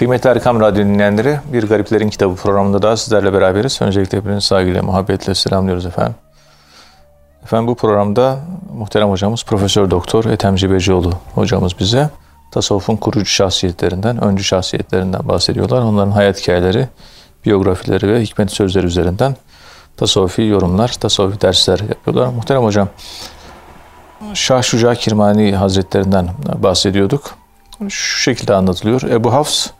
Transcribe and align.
Kıymetli 0.00 0.30
Erkam 0.30 0.60
Radyo 0.60 0.84
dinleyenleri, 0.84 1.40
Bir 1.52 1.68
Gariplerin 1.68 2.08
Kitabı 2.08 2.34
programında 2.34 2.82
daha 2.82 2.96
sizlerle 2.96 3.32
beraberiz. 3.32 3.82
Öncelikle 3.82 4.18
hepinizi 4.18 4.46
saygıyla, 4.46 4.82
muhabbetle 4.82 5.34
selamlıyoruz 5.34 5.86
efendim. 5.86 6.14
Efendim 7.44 7.66
bu 7.66 7.74
programda 7.74 8.38
muhterem 8.76 9.10
hocamız 9.10 9.44
Profesör 9.44 9.90
Doktor 9.90 10.24
Ethem 10.24 10.56
Cebecioğlu 10.56 11.12
hocamız 11.34 11.78
bize 11.78 12.10
tasavvufun 12.52 12.96
kurucu 12.96 13.26
şahsiyetlerinden, 13.26 14.24
öncü 14.24 14.44
şahsiyetlerinden 14.44 15.28
bahsediyorlar. 15.28 15.82
Onların 15.82 16.10
hayat 16.10 16.40
hikayeleri, 16.40 16.88
biyografileri 17.44 18.08
ve 18.08 18.22
hikmet 18.22 18.52
sözleri 18.52 18.86
üzerinden 18.86 19.36
tasavvufi 19.96 20.42
yorumlar, 20.42 20.88
tasavvufi 20.88 21.40
dersler 21.40 21.78
yapıyorlar. 21.78 22.26
Muhterem 22.26 22.62
hocam, 22.62 22.88
Şah 24.34 24.62
Şuca 24.62 24.94
Kirmani 24.94 25.56
Hazretlerinden 25.56 26.28
bahsediyorduk. 26.58 27.30
Şu 27.88 28.18
şekilde 28.18 28.54
anlatılıyor. 28.54 29.02
Ebu 29.02 29.32
Hafs 29.32 29.70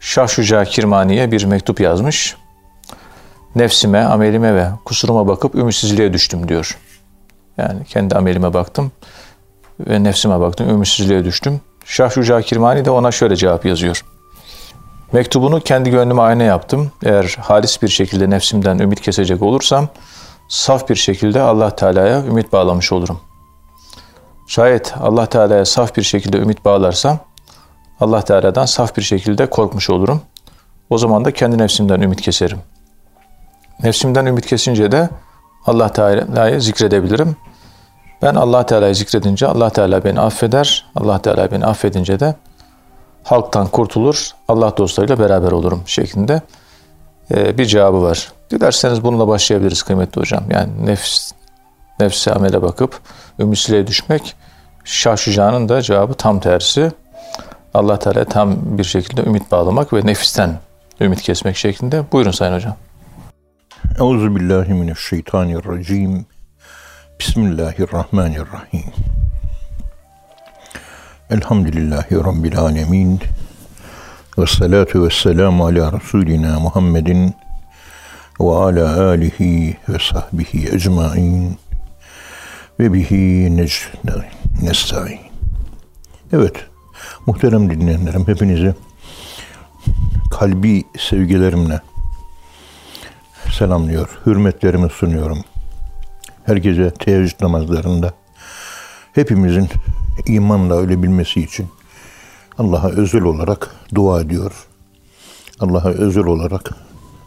Şah 0.00 0.28
Şuca 0.28 0.64
Kirmani'ye 0.64 1.32
bir 1.32 1.44
mektup 1.44 1.80
yazmış. 1.80 2.36
Nefsime, 3.54 4.04
amelime 4.04 4.54
ve 4.54 4.68
kusuruma 4.84 5.28
bakıp 5.28 5.54
ümitsizliğe 5.54 6.12
düştüm 6.12 6.48
diyor. 6.48 6.78
Yani 7.56 7.84
kendi 7.84 8.14
amelime 8.14 8.54
baktım 8.54 8.92
ve 9.80 10.04
nefsime 10.04 10.40
baktım, 10.40 10.68
ümitsizliğe 10.68 11.24
düştüm. 11.24 11.60
Şah 11.84 12.10
Şuca 12.10 12.40
Kirmani 12.40 12.84
de 12.84 12.90
ona 12.90 13.12
şöyle 13.12 13.36
cevap 13.36 13.66
yazıyor. 13.66 14.04
Mektubunu 15.12 15.60
kendi 15.60 15.90
gönlüme 15.90 16.22
ayna 16.22 16.42
yaptım. 16.42 16.92
Eğer 17.04 17.36
halis 17.40 17.82
bir 17.82 17.88
şekilde 17.88 18.30
nefsimden 18.30 18.78
ümit 18.78 19.00
kesecek 19.00 19.42
olursam, 19.42 19.88
saf 20.48 20.88
bir 20.88 20.94
şekilde 20.94 21.40
Allah 21.40 21.76
Teala'ya 21.76 22.24
ümit 22.24 22.52
bağlamış 22.52 22.92
olurum. 22.92 23.20
Şayet 24.46 24.94
Allah 25.00 25.26
Teala'ya 25.26 25.64
saf 25.64 25.96
bir 25.96 26.02
şekilde 26.02 26.38
ümit 26.38 26.64
bağlarsam, 26.64 27.18
Allah 28.00 28.22
Teala'dan 28.22 28.66
saf 28.66 28.96
bir 28.96 29.02
şekilde 29.02 29.46
korkmuş 29.46 29.90
olurum. 29.90 30.22
O 30.90 30.98
zaman 30.98 31.24
da 31.24 31.30
kendi 31.30 31.58
nefsimden 31.58 32.00
ümit 32.00 32.20
keserim. 32.20 32.58
Nefsimden 33.82 34.26
ümit 34.26 34.46
kesince 34.46 34.92
de 34.92 35.08
Allah 35.66 35.92
Teala'yı 35.92 36.60
zikredebilirim. 36.60 37.36
Ben 38.22 38.34
Allah 38.34 38.66
Teala'yı 38.66 38.94
zikredince 38.94 39.46
Allah 39.46 39.70
Teala 39.70 40.04
beni 40.04 40.20
affeder. 40.20 40.86
Allah 40.96 41.22
Teala 41.22 41.50
beni 41.50 41.66
affedince 41.66 42.20
de 42.20 42.34
halktan 43.24 43.66
kurtulur, 43.66 44.30
Allah 44.48 44.76
dostlarıyla 44.76 45.18
beraber 45.18 45.52
olurum 45.52 45.82
şeklinde 45.86 46.42
e, 47.34 47.58
bir 47.58 47.66
cevabı 47.66 48.02
var. 48.02 48.32
Dilerseniz 48.50 49.04
bununla 49.04 49.28
başlayabiliriz 49.28 49.82
kıymetli 49.82 50.20
hocam. 50.20 50.44
Yani 50.50 50.86
nefs, 50.86 51.32
nefsi 52.00 52.32
amele 52.32 52.62
bakıp 52.62 53.00
ümitsizliğe 53.38 53.86
düşmek, 53.86 54.36
şaşacağının 54.84 55.68
da 55.68 55.82
cevabı 55.82 56.14
tam 56.14 56.40
tersi. 56.40 56.92
Allah 57.74 57.98
Teala 57.98 58.24
tam 58.24 58.78
bir 58.78 58.84
şekilde 58.84 59.22
ümit 59.22 59.50
bağlamak 59.50 59.92
ve 59.92 60.06
nefisten 60.06 60.58
ümit 61.00 61.22
kesmek 61.22 61.56
şeklinde. 61.56 62.04
Buyurun 62.12 62.30
Sayın 62.30 62.54
Hocam. 62.54 62.76
Euzu 63.98 64.36
billahi 64.36 64.74
mineşşeytanirracim. 64.74 66.26
Bismillahirrahmanirrahim. 67.20 68.92
Elhamdülillahi 71.30 72.14
Rabbil 72.14 72.58
alemin. 72.58 73.20
Ve 74.38 74.46
salatu 74.46 75.04
ve 75.04 75.10
selamu 75.10 75.66
ala 75.66 75.92
Resulina 75.92 76.60
Muhammedin 76.60 77.34
ve 78.40 78.54
ala 78.54 79.08
alihi 79.08 79.76
ve 79.88 79.98
sahbihi 79.98 80.74
ecmain 80.74 81.58
ve 82.80 82.92
bihi 82.92 83.56
nesta'in. 84.62 85.20
Evet, 86.32 86.69
muhterem 87.26 87.70
dinleyenlerim 87.70 88.28
hepinizi 88.28 88.74
kalbi 90.30 90.84
sevgilerimle 90.98 91.80
selamlıyor, 93.58 94.20
hürmetlerimi 94.26 94.90
sunuyorum. 94.90 95.38
Her 96.44 96.56
gece 96.56 96.90
teheccüd 96.90 97.40
namazlarında 97.40 98.12
hepimizin 99.12 99.68
imanla 100.26 100.74
ölebilmesi 100.74 101.40
için 101.40 101.68
Allah'a 102.58 102.88
özel 102.88 103.22
olarak 103.22 103.74
dua 103.94 104.20
ediyor. 104.20 104.52
Allah'a 105.60 105.88
özel 105.88 106.24
olarak 106.24 106.70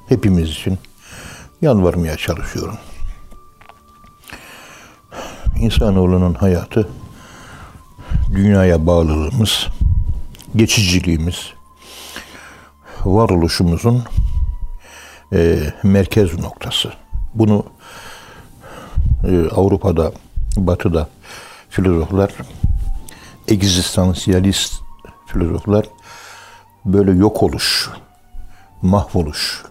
hepimiz 0.09 0.49
için 0.49 0.77
yalvarmaya 1.61 2.17
çalışıyorum. 2.17 2.77
İnsanoğlunun 5.59 6.33
hayatı, 6.33 6.89
dünyaya 8.35 8.87
bağlılığımız, 8.87 9.67
geçiciliğimiz, 10.55 11.53
varoluşumuzun 13.05 14.03
e, 15.33 15.59
merkez 15.83 16.39
noktası. 16.39 16.93
Bunu 17.33 17.65
e, 19.27 19.47
Avrupa'da, 19.49 20.11
Batı'da 20.57 21.09
filozoflar, 21.69 22.31
egzistansiyalist 23.47 24.81
filozoflar 25.25 25.85
böyle 26.85 27.11
yok 27.11 27.43
oluş, 27.43 27.89
mahvoluş, 28.81 29.63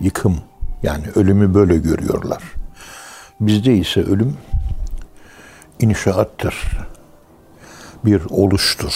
yıkım 0.00 0.40
yani 0.82 1.06
ölümü 1.14 1.54
böyle 1.54 1.76
görüyorlar. 1.76 2.42
Bizde 3.40 3.76
ise 3.76 4.00
ölüm 4.00 4.36
inşaattır. 5.80 6.54
Bir 8.04 8.22
oluştur. 8.30 8.94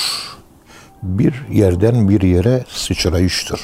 Bir 1.02 1.46
yerden 1.50 2.08
bir 2.08 2.20
yere 2.20 2.64
sıçrayıştır. 2.68 3.60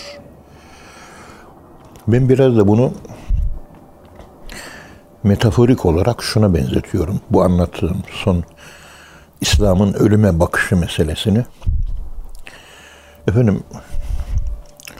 Ben 2.09 2.29
biraz 2.29 2.57
da 2.57 2.69
bunu 2.69 2.93
metaforik 5.23 5.87
olarak 5.87 6.23
şuna 6.23 6.55
benzetiyorum. 6.55 7.21
Bu 7.31 7.43
anlattığım 7.43 8.03
son 8.13 8.45
İslam'ın 9.41 9.93
ölüme 9.93 10.41
bakışı 10.41 10.77
meselesini. 10.77 11.45
Efendim 13.29 13.63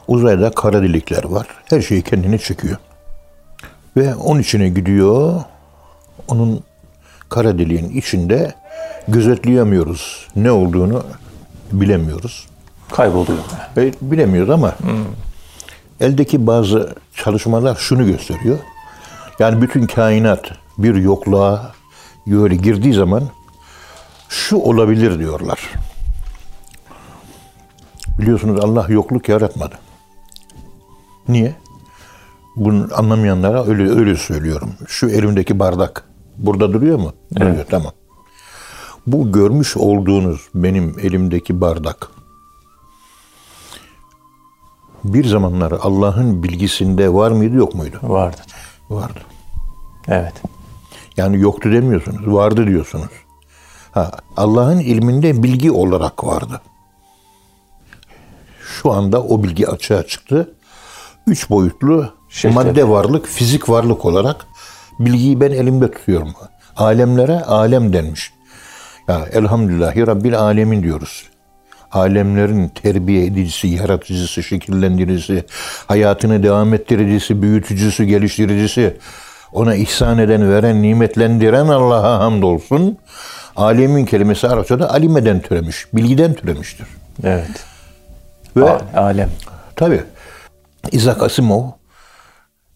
uzayda 0.09 0.51
kara 0.51 0.83
delikler 0.83 1.25
var. 1.25 1.47
Her 1.71 1.81
şeyi 1.81 2.03
kendini 2.03 2.39
çekiyor. 2.39 2.77
Ve 3.97 4.15
onun 4.15 4.41
içine 4.41 4.69
gidiyor. 4.69 5.43
Onun 6.29 6.65
kara 7.29 7.59
deliğin 7.59 7.91
içinde 7.91 8.55
gözetleyemiyoruz. 9.09 10.29
Ne 10.37 10.51
olduğunu 10.51 11.03
bilemiyoruz. 11.73 12.47
Kayboluyor. 12.93 13.39
E, 13.77 13.93
bilemiyoruz 14.01 14.51
ama 14.51 14.81
hmm. 14.81 15.05
eldeki 16.01 16.47
bazı 16.47 16.95
çalışmalar 17.15 17.77
şunu 17.77 18.07
gösteriyor. 18.07 18.59
Yani 19.39 19.63
bütün 19.63 19.87
kainat 19.87 20.53
bir 20.79 20.95
yokluğa 20.95 21.73
böyle 22.27 22.57
girdiği 22.57 22.95
zaman 22.95 23.23
şu 24.29 24.57
olabilir 24.57 25.19
diyorlar. 25.19 25.59
Biliyorsunuz 28.19 28.61
Allah 28.65 28.87
yokluk 28.89 29.29
yaratmadı. 29.29 29.75
Niye? 31.29 31.55
Bunu 32.57 32.89
anlamayanlara 32.95 33.67
öyle 33.67 33.91
öyle 33.91 34.17
söylüyorum. 34.17 34.75
Şu 34.87 35.09
elimdeki 35.09 35.59
bardak 35.59 36.05
burada 36.37 36.73
duruyor 36.73 36.99
mu? 36.99 37.13
Evet. 37.37 37.41
Duruyor 37.41 37.67
tamam. 37.71 37.93
Bu 39.07 39.33
görmüş 39.33 39.77
olduğunuz 39.77 40.49
benim 40.55 40.97
elimdeki 40.99 41.61
bardak 41.61 42.09
bir 45.05 45.25
zamanlar 45.25 45.73
Allah'ın 45.73 46.43
bilgisinde 46.43 47.15
var 47.15 47.31
mıydı 47.31 47.57
yok 47.57 47.75
muydu? 47.75 47.99
Vardı. 48.03 48.41
Vardı. 48.91 49.21
Evet. 50.09 50.35
Yani 51.17 51.41
yoktu 51.41 51.73
demiyorsunuz, 51.73 52.27
vardı 52.27 52.67
diyorsunuz. 52.67 53.11
Ha, 53.93 54.11
Allah'ın 54.37 54.79
ilminde 54.79 55.43
bilgi 55.43 55.71
olarak 55.71 56.25
vardı. 56.25 56.61
Şu 58.61 58.93
anda 58.93 59.23
o 59.23 59.43
bilgi 59.43 59.69
açığa 59.69 60.03
çıktı. 60.03 60.55
Üç 61.27 61.51
boyutlu 61.51 62.13
şey 62.29 62.51
madde 62.51 62.73
tabii. 62.81 62.91
varlık, 62.91 63.27
fizik 63.27 63.69
varlık 63.69 64.05
olarak 64.05 64.47
bilgiyi 64.99 65.41
ben 65.41 65.51
elimde 65.51 65.91
tutuyorum. 65.91 66.35
Alemlere 66.77 67.41
alem 67.41 67.93
denmiş. 67.93 68.36
Ya 69.09 69.27
elhamdülillahi 69.33 70.07
Rabbil 70.07 70.39
alemin 70.39 70.83
diyoruz. 70.83 71.25
Alemlerin 71.93 72.69
terbiye 72.69 73.27
edicisi, 73.27 73.69
yaratıcısı, 73.69 74.43
şekillendiricisi, 74.43 75.45
hayatını 75.87 76.43
devam 76.43 76.75
ettiricisi, 76.75 77.43
büyütücüsü, 77.43 78.05
geliştiricisi, 78.05 78.97
ona 79.53 79.75
ihsan 79.75 80.19
eden, 80.19 80.51
veren, 80.53 80.83
nimetlendiren 80.83 81.67
Allah'a 81.67 82.19
hamdolsun. 82.19 82.99
Alemin 83.57 84.05
kelimesi 84.05 84.49
Arapçada 84.49 84.91
alimeden 84.91 85.41
türemiş, 85.41 85.87
bilgiden 85.95 86.35
türemiştir. 86.35 86.87
Evet. 87.25 87.65
Ve 88.57 88.71
A- 88.71 89.01
alem. 89.01 89.31
Tabi. 89.77 90.03
İzak 90.93 91.23
Asimov 91.23 91.65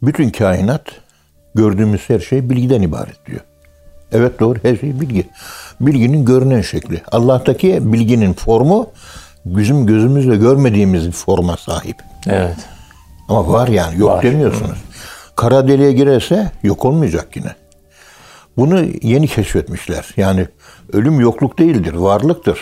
bütün 0.03 0.31
kainat 0.31 0.85
gördüğümüz 1.55 2.11
her 2.11 2.21
şey 2.21 2.51
bilgiden 2.51 2.83
ibaret 2.83 3.27
diyor. 3.27 3.41
Evet 4.13 4.41
doğru 4.41 4.59
her 4.63 4.77
şey 4.77 5.01
bilgi. 5.01 5.27
Bilginin 5.81 6.25
görünen 6.25 6.61
şekli. 6.61 7.03
Allah'taki 7.13 7.93
bilginin 7.93 8.33
formu 8.33 8.87
bizim 9.45 9.87
gözümüzle 9.87 10.37
görmediğimiz 10.37 11.07
bir 11.07 11.13
forma 11.13 11.57
sahip. 11.57 11.97
Evet. 12.27 12.57
Ama 13.29 13.49
var 13.53 13.69
yani 13.69 13.99
yok 13.99 14.11
Var. 14.11 14.23
demiyorsunuz. 14.23 14.79
Kara 15.37 15.69
deliğe 15.69 15.93
girerse 15.93 16.53
yok 16.63 16.85
olmayacak 16.85 17.37
yine. 17.37 17.55
Bunu 18.57 18.85
yeni 19.03 19.29
keşfetmişler. 19.29 20.15
Yani 20.17 20.47
ölüm 20.93 21.21
yokluk 21.21 21.59
değildir, 21.59 21.95
varlıktır. 21.95 22.61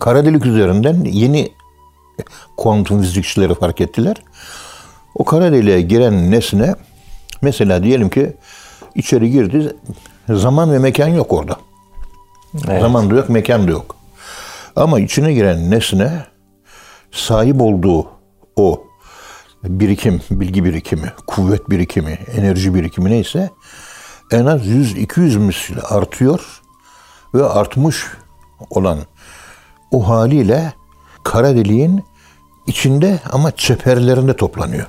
Kara 0.00 0.24
delik 0.24 0.46
üzerinden 0.46 1.04
yeni 1.04 1.52
kuantum 2.56 3.02
fizikçileri 3.02 3.54
fark 3.54 3.80
ettiler. 3.80 4.16
O 5.14 5.24
kara 5.24 5.52
deliğe 5.52 5.80
giren 5.80 6.30
nesne 6.30 6.74
mesela 7.42 7.82
diyelim 7.82 8.08
ki 8.08 8.32
içeri 8.94 9.30
girdi 9.30 9.76
zaman 10.28 10.72
ve 10.72 10.78
mekan 10.78 11.08
yok 11.08 11.32
orada. 11.32 11.56
Evet. 12.68 12.80
Zaman 12.80 13.10
da 13.10 13.14
yok, 13.14 13.28
mekan 13.28 13.66
da 13.66 13.70
yok. 13.70 13.96
Ama 14.76 15.00
içine 15.00 15.32
giren 15.32 15.70
nesne 15.70 16.26
sahip 17.12 17.60
olduğu 17.60 18.06
o 18.56 18.84
birikim, 19.64 20.20
bilgi 20.30 20.64
birikimi, 20.64 21.12
kuvvet 21.26 21.70
birikimi, 21.70 22.18
enerji 22.36 22.74
birikimi 22.74 23.10
neyse 23.10 23.50
en 24.32 24.46
az 24.46 24.66
100-200 24.66 25.38
misli 25.38 25.80
artıyor 25.80 26.62
ve 27.34 27.44
artmış 27.44 28.06
olan 28.70 28.98
o 29.90 30.08
haliyle 30.08 30.72
kara 31.24 31.54
deliğin 31.54 32.04
içinde 32.66 33.20
ama 33.32 33.50
çeperlerinde 33.50 34.36
toplanıyor. 34.36 34.86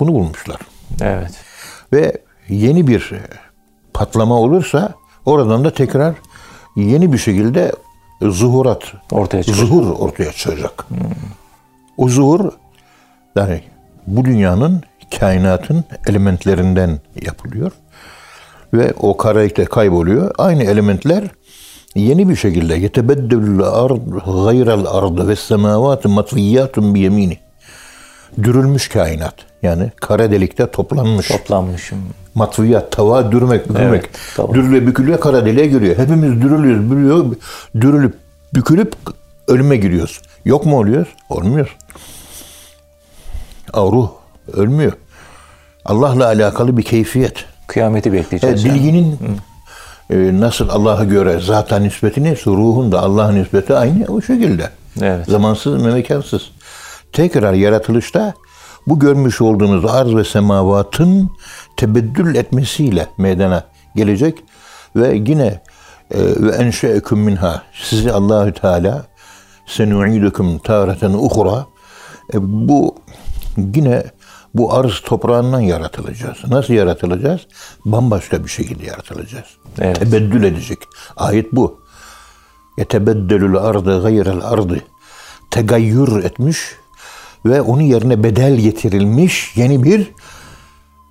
Bunu 0.00 0.12
bulmuşlar. 0.12 0.60
Evet. 1.00 1.32
Ve 1.92 2.22
yeni 2.48 2.86
bir 2.86 3.12
patlama 3.94 4.34
olursa 4.34 4.94
oradan 5.26 5.64
da 5.64 5.70
tekrar 5.70 6.14
yeni 6.76 7.12
bir 7.12 7.18
şekilde 7.18 7.72
zuhurat, 8.22 8.82
Ortaya 9.12 9.42
çıkacak. 9.42 9.66
zuhur 9.68 9.90
ortaya 9.98 10.32
çıkacak. 10.32 10.86
O 11.96 12.08
zuhur 12.08 12.52
yani 13.36 13.62
bu 14.06 14.24
dünyanın 14.24 14.82
kainatın 15.18 15.84
elementlerinden 16.06 17.00
yapılıyor. 17.22 17.72
Ve 18.74 18.94
o 19.00 19.16
karelikte 19.16 19.64
kayboluyor. 19.64 20.34
Aynı 20.38 20.62
elementler 20.62 21.24
yeni 21.94 22.28
bir 22.28 22.36
şekilde 22.36 22.74
yetebeddelül 22.74 23.62
ard 23.62 24.00
gayrel 24.44 24.86
ardı 24.86 25.28
ve 25.28 25.36
semavat 25.36 26.04
matviyyatun 26.04 26.94
bi 26.94 27.00
yemini. 27.00 27.38
Dürülmüş 28.42 28.88
kainat. 28.88 29.34
Yani 29.62 29.90
kara 30.00 30.30
delikte 30.30 30.70
toplanmış. 30.70 31.28
Toplanmışım. 31.28 31.98
Matviyat, 32.34 32.92
tava, 32.92 33.32
dürmek, 33.32 33.68
bükülmek. 33.68 34.04
Evet, 34.04 34.08
tamam. 34.36 34.54
Dürüle 34.54 34.86
bükülüyor, 34.86 35.20
kara 35.20 35.46
deliğe 35.46 35.66
giriyor. 35.66 35.98
Hepimiz 35.98 36.42
dürülüyoruz, 36.42 36.90
bürüyor, 36.90 37.36
dürülüp, 37.80 38.14
bükülüp 38.54 38.94
ölüme 39.48 39.76
giriyoruz. 39.76 40.20
Yok 40.44 40.66
mu 40.66 40.78
oluyoruz? 40.78 41.08
Olmuyor. 41.28 41.76
Aa, 43.72 43.82
ruh 43.82 44.10
ölmüyor. 44.52 44.92
Allah'la 45.84 46.26
alakalı 46.26 46.76
bir 46.76 46.82
keyfiyet. 46.82 47.44
Kıyameti 47.66 48.12
bekleyeceğiz. 48.12 48.64
Yani. 48.64 48.74
bilginin 48.74 49.18
e, 50.10 50.40
nasıl 50.40 50.68
Allah'a 50.68 51.04
göre 51.04 51.40
zaten 51.40 51.82
nispeti 51.82 52.24
neyse 52.24 52.50
ruhun 52.50 52.92
da 52.92 53.00
Allah'a 53.00 53.32
nispeti 53.32 53.74
aynı 53.74 54.04
o 54.08 54.22
şekilde. 54.22 54.70
Evet. 55.02 55.26
Zamansız 55.26 55.84
ve 55.84 55.92
mekansız. 55.92 56.50
Tekrar 57.12 57.52
yaratılışta 57.52 58.34
bu 58.86 58.98
görmüş 58.98 59.40
olduğunuz 59.40 59.84
arz 59.84 60.14
ve 60.14 60.24
semavatın 60.24 61.30
tebeddül 61.76 62.34
etmesiyle 62.34 63.06
meydana 63.18 63.64
gelecek 63.96 64.38
ve 64.96 65.22
yine 65.26 65.62
e, 66.10 66.18
ve 66.18 66.50
enşe'eküm 66.50 67.18
minha 67.18 67.62
sizi 67.82 68.12
Allahü 68.12 68.52
Teala 68.52 69.06
senu'idukum 69.66 70.58
tareten 70.58 71.12
uhra 71.12 71.66
e, 72.34 72.36
bu 72.68 72.94
yine 73.56 74.04
bu 74.54 74.74
arz 74.74 75.00
toprağından 75.00 75.60
yaratılacağız. 75.60 76.38
Nasıl 76.48 76.74
yaratılacağız? 76.74 77.40
Bambaşka 77.84 78.44
bir 78.44 78.48
şekilde 78.48 78.86
yaratılacağız. 78.86 79.46
Evet. 79.78 79.96
Tebeddül 79.96 80.42
edecek. 80.42 80.78
Ayet 81.16 81.52
bu. 81.52 81.80
Yetebeddelül 82.78 83.56
ardı 83.56 84.02
gayrel 84.02 84.40
ardı. 84.44 84.80
Tegayyür 85.50 86.24
etmiş 86.24 86.58
ve 87.44 87.60
onun 87.60 87.82
yerine 87.82 88.22
bedel 88.24 88.56
getirilmiş 88.56 89.56
yeni 89.56 89.84
bir 89.84 90.12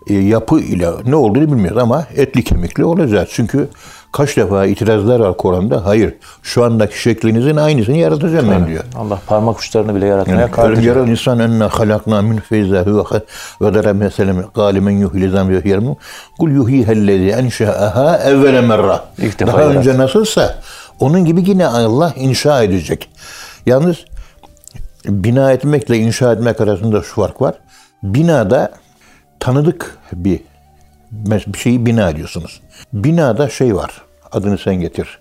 e, 0.07 0.13
yapı 0.13 0.59
ile 0.59 0.89
ne 1.05 1.15
olduğunu 1.15 1.47
bilmiyoruz 1.47 1.77
ama 1.77 2.05
etli 2.15 2.43
kemikli 2.43 2.85
olacağız. 2.85 3.29
Çünkü 3.31 3.69
kaç 4.11 4.37
defa 4.37 4.65
itirazlar 4.65 5.19
var 5.19 5.37
Kur'an'da. 5.37 5.85
Hayır, 5.85 6.13
şu 6.43 6.63
andaki 6.63 7.01
şeklinizin 7.01 7.55
aynısını 7.55 7.97
yaratacağım 7.97 8.51
ben 8.51 8.67
diyor. 8.67 8.83
Allah 8.97 9.19
parmak 9.27 9.59
uçlarını 9.59 9.95
bile 9.95 10.05
yaratmaya 10.05 10.41
Yani 10.41 10.51
kadir. 10.51 10.83
yaral 10.83 11.07
insan 11.07 11.39
enne 11.39 11.63
halakna 11.63 12.21
min 12.21 12.37
feyza 12.37 12.81
huve 12.85 13.21
ve 13.61 13.73
dara 13.73 13.93
meselem 13.93 14.45
galimen 14.55 14.91
yuhil 14.91 15.31
zam 15.31 15.51
yuhyermu 15.51 15.97
kul 16.39 16.49
yuhihellezi 16.51 17.29
enşa'aha 17.29 18.17
evvele 18.17 18.61
merra. 18.61 19.03
Daha 19.47 19.61
önce 19.63 19.97
nasılsa 19.97 20.55
onun 20.99 21.25
gibi 21.25 21.49
yine 21.49 21.67
Allah 21.67 22.13
inşa 22.15 22.63
edecek. 22.63 23.09
Yalnız 23.65 23.97
bina 25.05 25.51
etmekle 25.51 25.97
inşa 25.97 26.33
etmek 26.33 26.61
arasında 26.61 27.01
şu 27.01 27.15
fark 27.15 27.41
var. 27.41 27.55
Binada 28.03 28.71
tanıdık 29.39 29.97
bir 30.13 30.39
bir 31.11 31.57
şeyi 31.59 31.85
bina 31.85 32.09
ediyorsunuz. 32.09 32.61
Binada 32.93 33.49
şey 33.49 33.75
var. 33.75 34.01
Adını 34.31 34.57
sen 34.57 34.75
getir. 34.75 35.19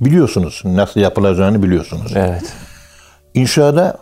Biliyorsunuz 0.00 0.62
nasıl 0.64 1.00
yapılacağını 1.00 1.62
biliyorsunuz. 1.62 2.12
Evet. 2.16 2.52
İnşada 3.34 3.98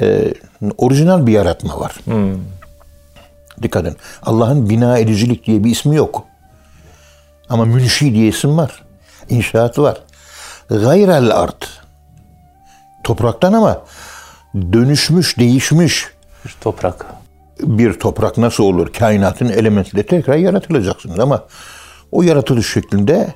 e, 0.00 0.34
orijinal 0.78 1.26
bir 1.26 1.32
yaratma 1.32 1.80
var. 1.80 1.96
Dikkat 3.62 3.86
edin. 3.86 3.96
Allah'ın 4.22 4.70
bina 4.70 4.98
edicilik 4.98 5.46
diye 5.46 5.64
bir 5.64 5.70
ismi 5.70 5.96
yok. 5.96 6.24
Ama 7.48 7.64
münşi 7.64 8.14
diye 8.14 8.28
isim 8.28 8.56
var. 8.56 8.82
İnşaat 9.28 9.78
var. 9.78 10.02
Gayrel 10.68 11.36
art. 11.36 11.68
Topraktan 13.04 13.52
ama 13.52 13.82
dönüşmüş, 14.72 15.38
değişmiş 15.38 16.06
Bir 16.44 16.54
toprak. 16.60 17.06
bir 17.60 17.92
toprak 17.92 18.38
nasıl 18.38 18.64
olur? 18.64 18.92
Kainatın 18.92 19.48
elementleri 19.48 20.06
tekrar 20.06 20.36
yaratılacaksınız 20.36 21.18
ama 21.18 21.44
o 22.12 22.22
yaratılış 22.22 22.72
şeklinde 22.72 23.34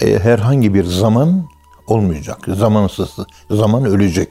e, 0.00 0.18
herhangi 0.18 0.74
bir 0.74 0.84
zaman 0.84 1.46
olmayacak. 1.86 2.38
Zamansız. 2.48 3.10
Zaman 3.50 3.84
ölecek. 3.84 4.28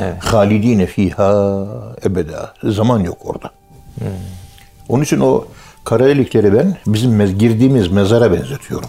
Evet. 0.00 0.24
Halidine 0.24 0.86
fiha 0.86 1.66
ebeda. 2.04 2.54
Zaman 2.62 3.00
yok 3.00 3.18
orada. 3.24 3.50
Onun 4.88 5.02
için 5.04 5.20
o 5.20 5.44
kara 5.84 6.06
delikleri 6.06 6.54
ben 6.54 6.76
bizim 6.86 7.38
girdiğimiz 7.38 7.88
mezara 7.88 8.32
benzetiyorum. 8.32 8.88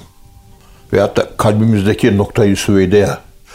Ve 0.94 1.02
hatta 1.02 1.28
kalbimizdeki 1.38 2.18
noktayı 2.18 2.56
süveyde 2.58 3.10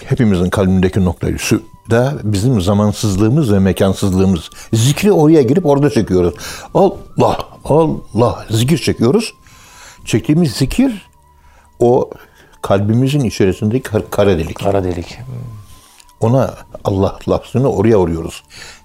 hepimizin 0.05 0.51
kalbindeki 0.51 1.05
noktayı 1.05 1.39
sü 1.39 1.61
da 1.91 2.15
bizim 2.23 2.61
zamansızlığımız 2.61 3.53
ve 3.53 3.59
mekansızlığımız. 3.59 4.51
Zikri 4.73 5.13
oraya 5.13 5.43
girip 5.43 5.67
orada 5.67 5.91
çekiyoruz. 5.91 6.35
Allah, 6.75 7.39
Allah 7.65 8.47
zikir 8.51 8.79
çekiyoruz. 8.79 9.35
Çektiğimiz 10.05 10.53
zikir 10.53 11.11
o 11.79 12.11
kalbimizin 12.63 13.21
içerisindeki 13.25 13.83
kar- 13.83 14.11
kara 14.11 14.39
delik. 14.39 14.59
Kara 14.59 14.85
delik. 14.85 15.19
Ona 16.21 16.55
Allah 16.85 17.19
lafzını 17.29 17.73
oraya 17.73 17.99
vuruyoruz. 17.99 18.43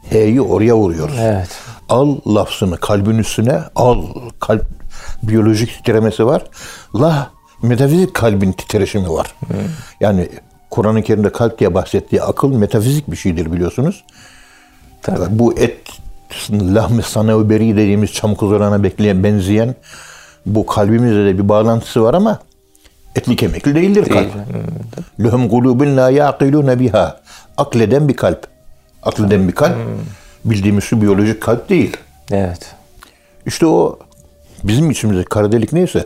H'yi 0.09 0.41
oraya 0.41 0.75
vuruyoruz. 0.75 1.15
Evet. 1.19 1.49
Al 1.89 2.17
lafzını 2.27 2.77
kalbin 2.77 3.17
üstüne 3.17 3.59
al. 3.75 4.03
Kalp 4.39 4.65
biyolojik 5.23 5.69
titremesi 5.73 6.25
var. 6.25 6.43
La 6.95 7.31
metafizik 7.61 8.13
kalbin 8.13 8.51
titreşimi 8.51 9.09
var. 9.09 9.35
Yani 9.99 10.29
Kur'an-ı 10.69 11.03
Kerim'de 11.03 11.31
kalp 11.31 11.59
diye 11.59 11.73
bahsettiği 11.73 12.21
akıl 12.21 12.53
metafizik 12.53 13.11
bir 13.11 13.17
şeydir 13.17 13.51
biliyorsunuz. 13.51 14.03
Tabii. 15.01 15.39
Bu 15.39 15.53
et 15.53 15.77
lahme 16.51 17.01
sanavberi 17.01 17.77
dediğimiz 17.77 18.13
çam 18.13 18.35
kuzurana 18.35 18.83
bekleyen 18.83 19.23
benzeyen 19.23 19.75
bu 20.45 20.65
kalbimizle 20.65 21.25
de 21.25 21.37
bir 21.37 21.49
bağlantısı 21.49 22.03
var 22.03 22.13
ama 22.13 22.39
etli 23.15 23.35
kemikli 23.35 23.75
değildir 23.75 24.05
kalp. 24.09 24.31
Lehum 25.23 25.49
kulubun 25.49 25.97
la 25.97 26.09
yaqilune 26.09 26.79
biha. 26.79 27.21
Akleden 27.57 28.07
bir 28.07 28.15
kalp. 28.15 28.47
Akleden 29.03 29.47
bir 29.47 29.55
kalp. 29.55 29.75
Bildiğimiz 30.45 30.83
şu 30.83 31.01
biyolojik 31.01 31.41
kalp 31.41 31.69
değil. 31.69 31.97
Evet. 32.31 32.75
İşte 33.45 33.65
o 33.65 33.99
bizim 34.63 34.91
içimizde 34.91 35.23
kara 35.23 35.51
delik 35.51 35.73
neyse 35.73 36.05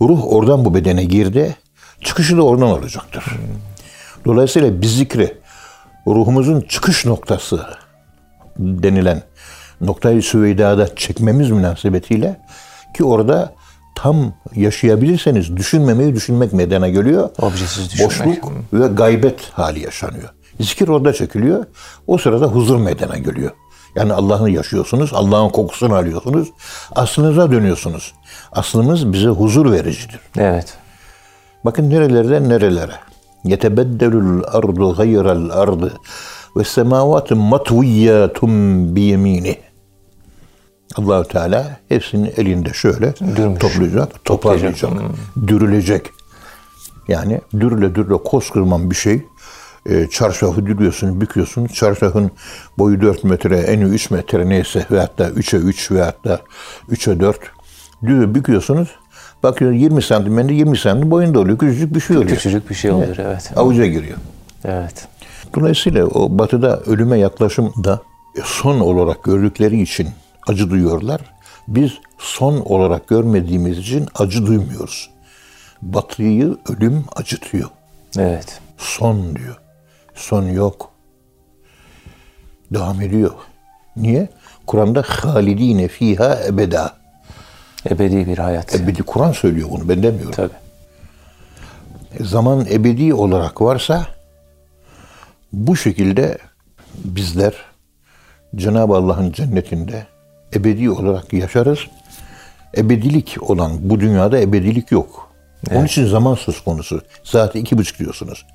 ruh 0.00 0.32
oradan 0.32 0.64
bu 0.64 0.74
bedene 0.74 1.04
girdi. 1.04 1.56
Çıkışı 2.00 2.36
da 2.36 2.42
oradan 2.42 2.68
olacaktır. 2.68 3.24
Dolayısıyla 4.26 4.82
biz 4.82 4.96
zikri 4.96 5.38
ruhumuzun 6.06 6.60
çıkış 6.60 7.06
noktası 7.06 7.66
denilen 8.58 9.22
noktayı 9.80 10.22
süveydada 10.22 10.96
çekmemiz 10.96 11.50
münasebetiyle 11.50 12.40
ki 12.94 13.04
orada 13.04 13.52
tam 13.94 14.32
yaşayabilirseniz 14.54 15.56
düşünmemeyi 15.56 16.14
düşünmek 16.14 16.52
meydana 16.52 16.88
geliyor. 16.88 17.30
Objesiz 17.42 17.92
düşünmek. 17.92 18.42
Boşluk 18.42 18.52
ve 18.72 18.86
gaybet 18.86 19.40
hali 19.52 19.80
yaşanıyor. 19.80 20.28
Zikir 20.60 20.88
orada 20.88 21.12
çekiliyor. 21.12 21.64
O 22.06 22.18
sırada 22.18 22.46
huzur 22.46 22.76
meydana 22.76 23.18
geliyor. 23.18 23.50
Yani 23.96 24.12
Allah'ı 24.12 24.50
yaşıyorsunuz, 24.50 25.10
Allah'ın 25.14 25.48
kokusunu 25.48 25.94
alıyorsunuz. 25.94 26.48
Aslınıza 26.94 27.52
dönüyorsunuz. 27.52 28.14
Aslımız 28.52 29.12
bize 29.12 29.28
huzur 29.28 29.72
vericidir. 29.72 30.20
Evet. 30.38 30.74
Bakın 31.64 31.90
nerelerden 31.90 32.48
nerelere. 32.48 32.92
Ardu 34.52 34.94
gayral 34.96 35.50
ardı 35.50 35.92
ve 36.56 36.64
semavatun 36.64 37.38
matviyyatun 37.38 38.96
biyemini. 38.96 39.58
Allahu 40.96 41.24
Teala 41.28 41.80
hepsini 41.88 42.28
elinde 42.28 42.72
şöyle 42.72 43.14
Dürmüş. 43.36 43.58
toplayacak, 43.60 44.24
toparlayacak, 44.24 44.92
dürülecek. 45.46 46.10
Yani 47.08 47.40
dürüle 47.60 47.94
dürüle 47.94 48.16
koskocaman 48.24 48.90
bir 48.90 48.94
şey. 48.94 49.22
E, 49.86 50.06
çarşafı 50.10 50.66
dürüyorsun, 50.66 51.20
büküyorsun. 51.20 51.66
Çarşafın 51.66 52.30
boyu 52.78 53.00
4 53.00 53.24
metre, 53.24 53.58
eni 53.58 53.84
3 53.84 54.10
metre 54.10 54.48
neyse 54.48 54.86
veyahut 54.90 55.18
da 55.18 55.28
3'e 55.28 55.58
3 55.58 55.90
veyahut 55.90 56.24
da 56.24 56.40
3'e 56.90 57.20
4. 57.20 57.38
Dürü 58.02 58.34
büküyorsunuz. 58.34 58.88
Bakıyorsun 59.46 59.78
20 59.78 60.02
santim, 60.02 60.48
20 60.48 60.78
santim 60.78 61.10
boyunda 61.10 61.40
oluyor. 61.40 61.58
Küçücük 61.58 61.94
bir 61.94 62.00
şey 62.00 62.16
oluyor. 62.16 62.30
Küçücük 62.30 62.70
bir 62.70 62.74
şey 62.74 62.90
oluyor 62.90 63.16
evet. 63.18 63.52
Avuca 63.56 63.86
giriyor. 63.86 64.18
Evet. 64.64 65.08
Dolayısıyla 65.54 66.06
o 66.06 66.38
batıda 66.38 66.80
ölüme 66.80 67.18
yaklaşımda 67.18 68.00
son 68.44 68.80
olarak 68.80 69.24
gördükleri 69.24 69.82
için 69.82 70.08
acı 70.48 70.70
duyuyorlar. 70.70 71.20
Biz 71.68 71.92
son 72.18 72.60
olarak 72.60 73.08
görmediğimiz 73.08 73.78
için 73.78 74.06
acı 74.14 74.46
duymuyoruz. 74.46 75.10
Batıyı 75.82 76.56
ölüm 76.68 77.04
acıtıyor. 77.16 77.70
Evet. 78.18 78.60
Son 78.78 79.36
diyor. 79.36 79.60
Son 80.14 80.42
yok. 80.42 80.90
Devam 82.70 83.00
ediyor. 83.00 83.32
Niye? 83.96 84.28
Kur'an'da 84.66 85.02
halidine 85.06 85.88
fiha 85.88 86.38
ebeda. 86.48 87.05
Ebedi 87.90 88.26
bir 88.26 88.38
hayat. 88.38 88.74
Ebedi 88.74 89.02
Kur'an 89.02 89.32
söylüyor 89.32 89.68
bunu 89.70 89.88
ben 89.88 90.02
demiyorum. 90.02 90.32
Tabii. 90.32 90.52
zaman 92.20 92.66
ebedi 92.70 93.14
olarak 93.14 93.62
varsa 93.62 94.06
bu 95.52 95.76
şekilde 95.76 96.38
bizler 97.04 97.52
Cenab-ı 98.56 98.94
Allah'ın 98.94 99.32
cennetinde 99.32 100.06
ebedi 100.54 100.90
olarak 100.90 101.32
yaşarız. 101.32 101.78
Ebedilik 102.76 103.36
olan 103.40 103.72
bu 103.80 104.00
dünyada 104.00 104.40
ebedilik 104.40 104.92
yok. 104.92 105.30
Onun 105.70 105.84
için 105.84 106.06
zaman 106.06 106.34
söz 106.34 106.60
konusu. 106.60 107.02
Zaten 107.24 107.60
iki 107.60 107.78
buçuk 107.78 107.98
diyorsunuz. 107.98 108.46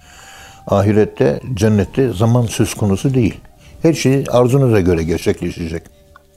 Ahirette, 0.68 1.40
cennette 1.54 2.14
zaman 2.14 2.46
söz 2.46 2.74
konusu 2.74 3.14
değil. 3.14 3.40
Her 3.82 3.94
şey 3.94 4.24
arzunuza 4.32 4.80
göre 4.80 5.04
gerçekleşecek. 5.04 5.84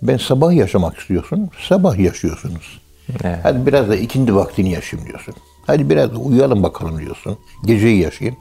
Ben 0.02 0.16
sabah 0.16 0.52
yaşamak 0.52 0.98
istiyorsun, 0.98 1.50
sabah 1.68 1.98
yaşıyorsunuz. 1.98 2.80
Evet. 3.24 3.38
Hadi 3.42 3.66
biraz 3.66 3.88
da 3.88 3.96
ikindi 3.96 4.34
vaktini 4.34 4.70
yaşayayım 4.72 5.08
diyorsun. 5.08 5.34
Hadi 5.66 5.90
biraz 5.90 6.12
da 6.12 6.16
uyuyalım 6.16 6.62
bakalım 6.62 7.00
diyorsun. 7.00 7.38
Geceyi 7.64 8.00
yaşayın. 8.00 8.36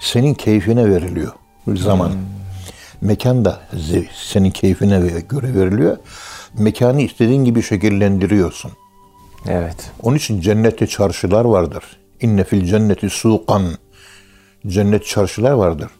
Senin 0.00 0.34
keyfine 0.34 0.90
veriliyor 0.90 1.32
zaman. 1.66 2.12
Mekan 3.00 3.44
da 3.44 3.60
senin 4.14 4.50
keyfine 4.50 5.00
göre 5.28 5.54
veriliyor. 5.54 5.96
Mekanı 6.58 7.02
istediğin 7.02 7.44
gibi 7.44 7.62
şekillendiriyorsun. 7.62 8.70
Evet. 9.48 9.90
Onun 10.02 10.16
için 10.16 10.40
cennette 10.40 10.86
çarşılar 10.86 11.44
vardır. 11.44 11.84
İnne 12.20 12.44
fil 12.44 12.64
cenneti 12.64 13.10
suqan. 13.10 13.62
Cennet 14.66 15.06
çarşılar 15.06 15.50
vardır. 15.50 15.90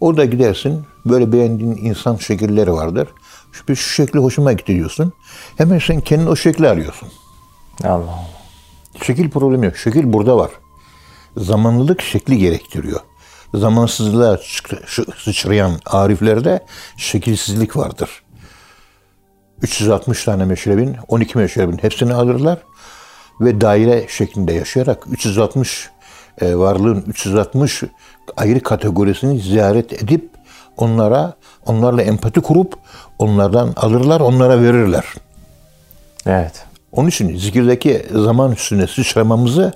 Orada 0.00 0.24
gidersin, 0.24 0.82
böyle 1.06 1.32
beğendiğin 1.32 1.76
insan 1.76 2.16
şekilleri 2.16 2.72
vardır. 2.72 3.08
Şu, 3.52 3.76
şu 3.76 3.90
şekli 3.94 4.18
hoşuma 4.18 4.52
gitti 4.52 4.74
diyorsun. 4.74 5.12
Hemen 5.56 5.78
sen 5.78 6.00
kendin 6.00 6.26
o 6.26 6.36
şekli 6.36 6.68
arıyorsun. 6.68 7.08
Allah 7.82 7.92
Allah. 7.92 8.24
Şekil 9.02 9.30
problemi 9.30 9.66
yok. 9.66 9.76
Şekil 9.76 10.12
burada 10.12 10.36
var. 10.36 10.50
Zamanlılık 11.36 12.02
şekli 12.02 12.38
gerektiriyor. 12.38 13.00
Zamansızlığa 13.54 14.38
sıçrayan 15.16 15.80
ariflerde 15.86 16.64
şekilsizlik 16.96 17.76
vardır. 17.76 18.22
360 19.62 20.24
tane 20.24 20.44
meşrebin, 20.44 20.96
12 21.08 21.38
meşrebin 21.38 21.78
hepsini 21.78 22.14
alırlar 22.14 22.58
ve 23.40 23.60
daire 23.60 24.06
şeklinde 24.08 24.52
yaşayarak 24.52 25.06
360 25.10 25.90
e, 26.40 26.56
varlığın 26.56 27.04
360 27.06 27.82
ayrı 28.36 28.60
kategorisini 28.60 29.38
ziyaret 29.38 30.02
edip 30.02 30.30
onlara 30.76 31.34
onlarla 31.66 32.02
empati 32.02 32.40
kurup 32.40 32.74
onlardan 33.18 33.72
alırlar, 33.76 34.20
onlara 34.20 34.62
verirler. 34.62 35.04
Evet. 36.26 36.64
Onun 36.96 37.08
için 37.08 37.36
zikirdeki 37.36 38.02
zaman 38.14 38.52
üstüne 38.52 38.86
sıçramamızı 38.86 39.72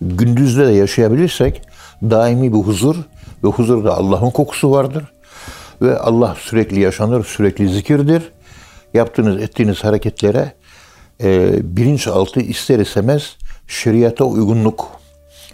gündüzde 0.00 0.66
de 0.66 0.72
yaşayabilirsek 0.72 1.62
daimi 2.02 2.52
bir 2.52 2.58
huzur 2.58 2.96
ve 3.44 3.48
huzurda 3.48 3.96
Allah'ın 3.96 4.30
kokusu 4.30 4.70
vardır. 4.70 5.04
Ve 5.82 5.98
Allah 5.98 6.36
sürekli 6.40 6.80
yaşanır, 6.80 7.24
sürekli 7.24 7.68
zikirdir. 7.68 8.22
Yaptığınız, 8.94 9.42
ettiğiniz 9.42 9.84
hareketlere 9.84 10.52
e, 11.22 11.50
bilinçaltı 11.76 12.40
ister 12.40 12.78
istemez 12.78 13.36
şeriata 13.68 14.24
uygunluk, 14.24 14.86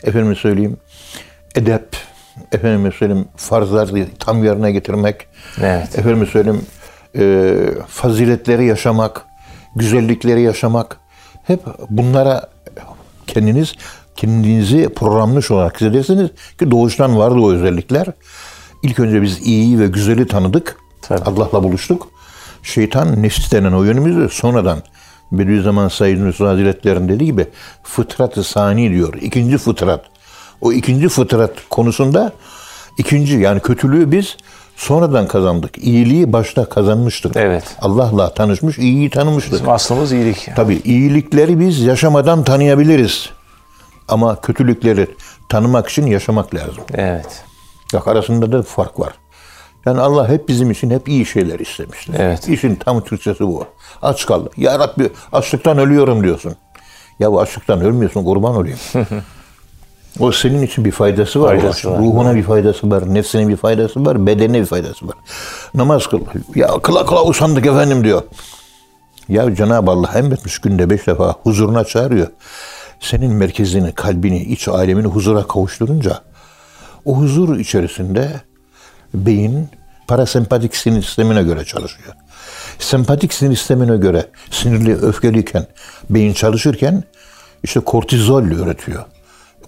efendim 0.04 0.36
söyleyeyim, 0.36 0.76
edep, 1.54 1.96
efendim 2.52 2.92
söyleyeyim 2.92 3.28
farzları 3.36 4.06
tam 4.18 4.44
yerine 4.44 4.72
getirmek, 4.72 5.26
Evet. 5.60 5.98
efendim 5.98 6.26
söyleyeyim 6.26 6.66
e, 7.18 7.54
faziletleri 7.88 8.66
yaşamak, 8.66 9.26
güzellikleri 9.76 10.42
yaşamak 10.42 11.00
hep 11.46 11.60
bunlara 11.90 12.50
kendiniz 13.26 13.74
kendinizi 14.16 14.88
programlamış 14.88 15.50
olarak 15.50 15.74
hissedersiniz 15.74 16.30
ki 16.58 16.70
doğuştan 16.70 17.18
vardı 17.18 17.34
o 17.34 17.52
özellikler. 17.52 18.06
İlk 18.82 19.00
önce 19.00 19.22
biz 19.22 19.46
iyiyi 19.46 19.78
ve 19.78 19.86
güzeli 19.86 20.26
tanıdık. 20.26 20.76
Tabii. 21.02 21.22
Allah'la 21.22 21.62
buluştuk. 21.62 22.08
Şeytan 22.62 23.22
nefs 23.22 23.52
denen 23.52 23.72
o 23.72 23.82
yönümüzü 23.84 24.28
sonradan 24.28 24.82
Bediüzzaman 25.32 25.88
Said 25.88 26.18
Nursi 26.18 26.44
Hazretleri'nin 26.44 27.08
dediği 27.08 27.24
gibi 27.24 27.46
fıtrat-ı 27.82 28.44
sani 28.44 28.90
diyor. 28.90 29.14
İkinci 29.14 29.58
fıtrat. 29.58 30.04
O 30.60 30.72
ikinci 30.72 31.08
fıtrat 31.08 31.52
konusunda 31.70 32.32
ikinci 32.98 33.34
yani 33.34 33.60
kötülüğü 33.60 34.12
biz 34.12 34.36
sonradan 34.76 35.28
kazandık. 35.28 35.78
İyiliği 35.78 36.32
başta 36.32 36.68
kazanmıştık. 36.68 37.36
Evet. 37.36 37.76
Allah'la 37.80 38.34
tanışmış, 38.34 38.78
iyiyi 38.78 39.10
tanımıştık. 39.10 39.52
Bizim 39.52 39.68
aslımız 39.68 40.12
iyilik. 40.12 40.48
Tabii 40.56 40.80
iyilikleri 40.84 41.60
biz 41.60 41.80
yaşamadan 41.80 42.44
tanıyabiliriz. 42.44 43.30
Ama 44.08 44.40
kötülükleri 44.40 45.06
tanımak 45.48 45.88
için 45.88 46.06
yaşamak 46.06 46.54
lazım. 46.54 46.84
Evet. 46.94 47.44
Bak 47.94 48.08
arasında 48.08 48.52
da 48.52 48.62
fark 48.62 49.00
var. 49.00 49.12
Yani 49.86 50.00
Allah 50.00 50.28
hep 50.28 50.48
bizim 50.48 50.70
için 50.70 50.90
hep 50.90 51.08
iyi 51.08 51.26
şeyler 51.26 51.58
istemiştir. 51.58 52.14
Evet. 52.18 52.48
İşin 52.48 52.74
tam 52.74 53.04
Türkçesi 53.04 53.46
bu. 53.46 53.66
Aç 54.02 54.26
kal. 54.26 54.46
Ya 54.56 54.78
Rabbi 54.78 55.10
açlıktan 55.32 55.78
ölüyorum 55.78 56.24
diyorsun. 56.24 56.56
Ya 57.18 57.32
bu 57.32 57.40
açlıktan 57.40 57.80
ölmüyorsun 57.80 58.24
kurban 58.24 58.56
olayım. 58.56 58.78
o 60.20 60.32
senin 60.32 60.62
için 60.62 60.84
bir 60.84 60.90
faydası 60.90 61.42
var. 61.42 61.58
Faydası 61.58 61.90
var. 61.90 61.98
Ruhuna 61.98 62.34
bir 62.34 62.42
faydası 62.42 62.90
var. 62.90 63.14
Nefsine 63.14 63.48
bir 63.48 63.56
faydası 63.56 64.06
var. 64.06 64.26
Bedenine 64.26 64.60
bir 64.60 64.66
faydası 64.66 65.08
var. 65.08 65.14
Namaz 65.74 66.06
kıl. 66.06 66.20
Ya 66.54 66.68
kıla 66.82 67.06
kıla 67.06 67.24
usandık 67.24 67.66
efendim 67.66 68.04
diyor. 68.04 68.22
Ya 69.28 69.54
Cenab-ı 69.54 69.90
Allah 69.90 70.12
emretmiş 70.18 70.58
günde 70.58 70.90
beş 70.90 71.06
defa 71.06 71.32
huzuruna 71.42 71.84
çağırıyor. 71.84 72.28
Senin 73.00 73.32
merkezini, 73.32 73.92
kalbini, 73.92 74.42
iç 74.42 74.68
alemini 74.68 75.06
huzura 75.06 75.46
kavuşturunca 75.46 76.20
o 77.04 77.16
huzur 77.16 77.58
içerisinde 77.58 78.30
beyin 79.14 79.68
parasempatik 80.08 80.76
sinir 80.76 81.02
sistemine 81.02 81.42
göre 81.42 81.64
çalışıyor. 81.64 82.14
Sempatik 82.78 83.34
sinir 83.34 83.56
sistemine 83.56 83.96
göre 83.96 84.26
sinirli, 84.50 84.94
öfkeliyken, 84.94 85.66
beyin 86.10 86.32
çalışırken 86.32 87.02
işte 87.62 87.80
kortizol 87.80 88.42
üretiyor. 88.42 89.04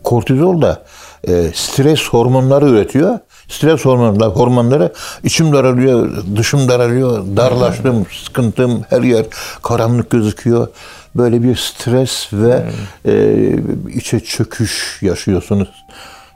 Kortizol 0.05 0.63
da 0.63 0.83
e, 1.29 1.51
stres 1.55 2.09
hormonları 2.09 2.69
üretiyor. 2.69 3.19
Stres 3.49 3.85
hormonları, 3.85 4.31
hormonları 4.31 4.93
içim 5.25 5.53
daralıyor, 5.53 6.25
dışım 6.37 6.69
daralıyor, 6.69 7.37
darlaştım, 7.37 8.07
sıkıntım, 8.25 8.85
her 8.91 9.03
yer 9.03 9.27
karanlık 9.63 10.11
gözüküyor. 10.11 10.69
Böyle 11.15 11.43
bir 11.43 11.57
stres 11.57 12.29
ve 12.33 12.65
e, 13.07 13.55
içe 13.95 14.21
çöküş 14.21 14.99
yaşıyorsunuz. 15.03 15.69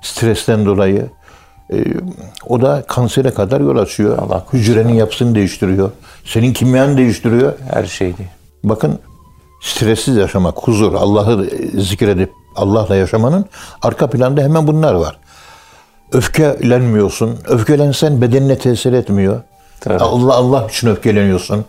Stresten 0.03 0.67
dolayı. 0.67 1.07
E, 1.73 1.85
o 2.47 2.63
da 2.63 2.85
kansere 2.89 3.31
kadar 3.31 3.61
yol 3.61 3.77
açıyor. 3.77 4.19
Allah. 4.19 4.47
Hücrenin 4.53 4.95
yapısını 4.95 5.35
değiştiriyor. 5.35 5.91
Senin 6.25 6.53
kimyanı 6.53 6.97
değiştiriyor. 6.97 7.53
Her 7.71 7.85
şeydi. 7.85 8.29
Bakın 8.65 8.99
stressiz 9.63 10.17
yaşamak, 10.17 10.59
huzur, 10.59 10.95
Allah'ı 10.95 11.49
zikredip 11.75 12.33
Allah'la 12.57 12.97
yaşamanın 12.97 13.45
arka 13.83 14.11
planda 14.11 14.43
hemen 14.43 14.67
bunlar 14.67 14.95
var. 14.95 15.19
Öfkelenmiyorsun. 16.13 17.39
Öfkelensen 17.49 18.21
bedenine 18.21 18.59
tesir 18.59 18.93
etmiyor. 18.93 19.41
Tabii. 19.81 19.99
Allah 19.99 20.35
Allah 20.35 20.67
için 20.67 20.89
öfkeleniyorsun. 20.89 21.65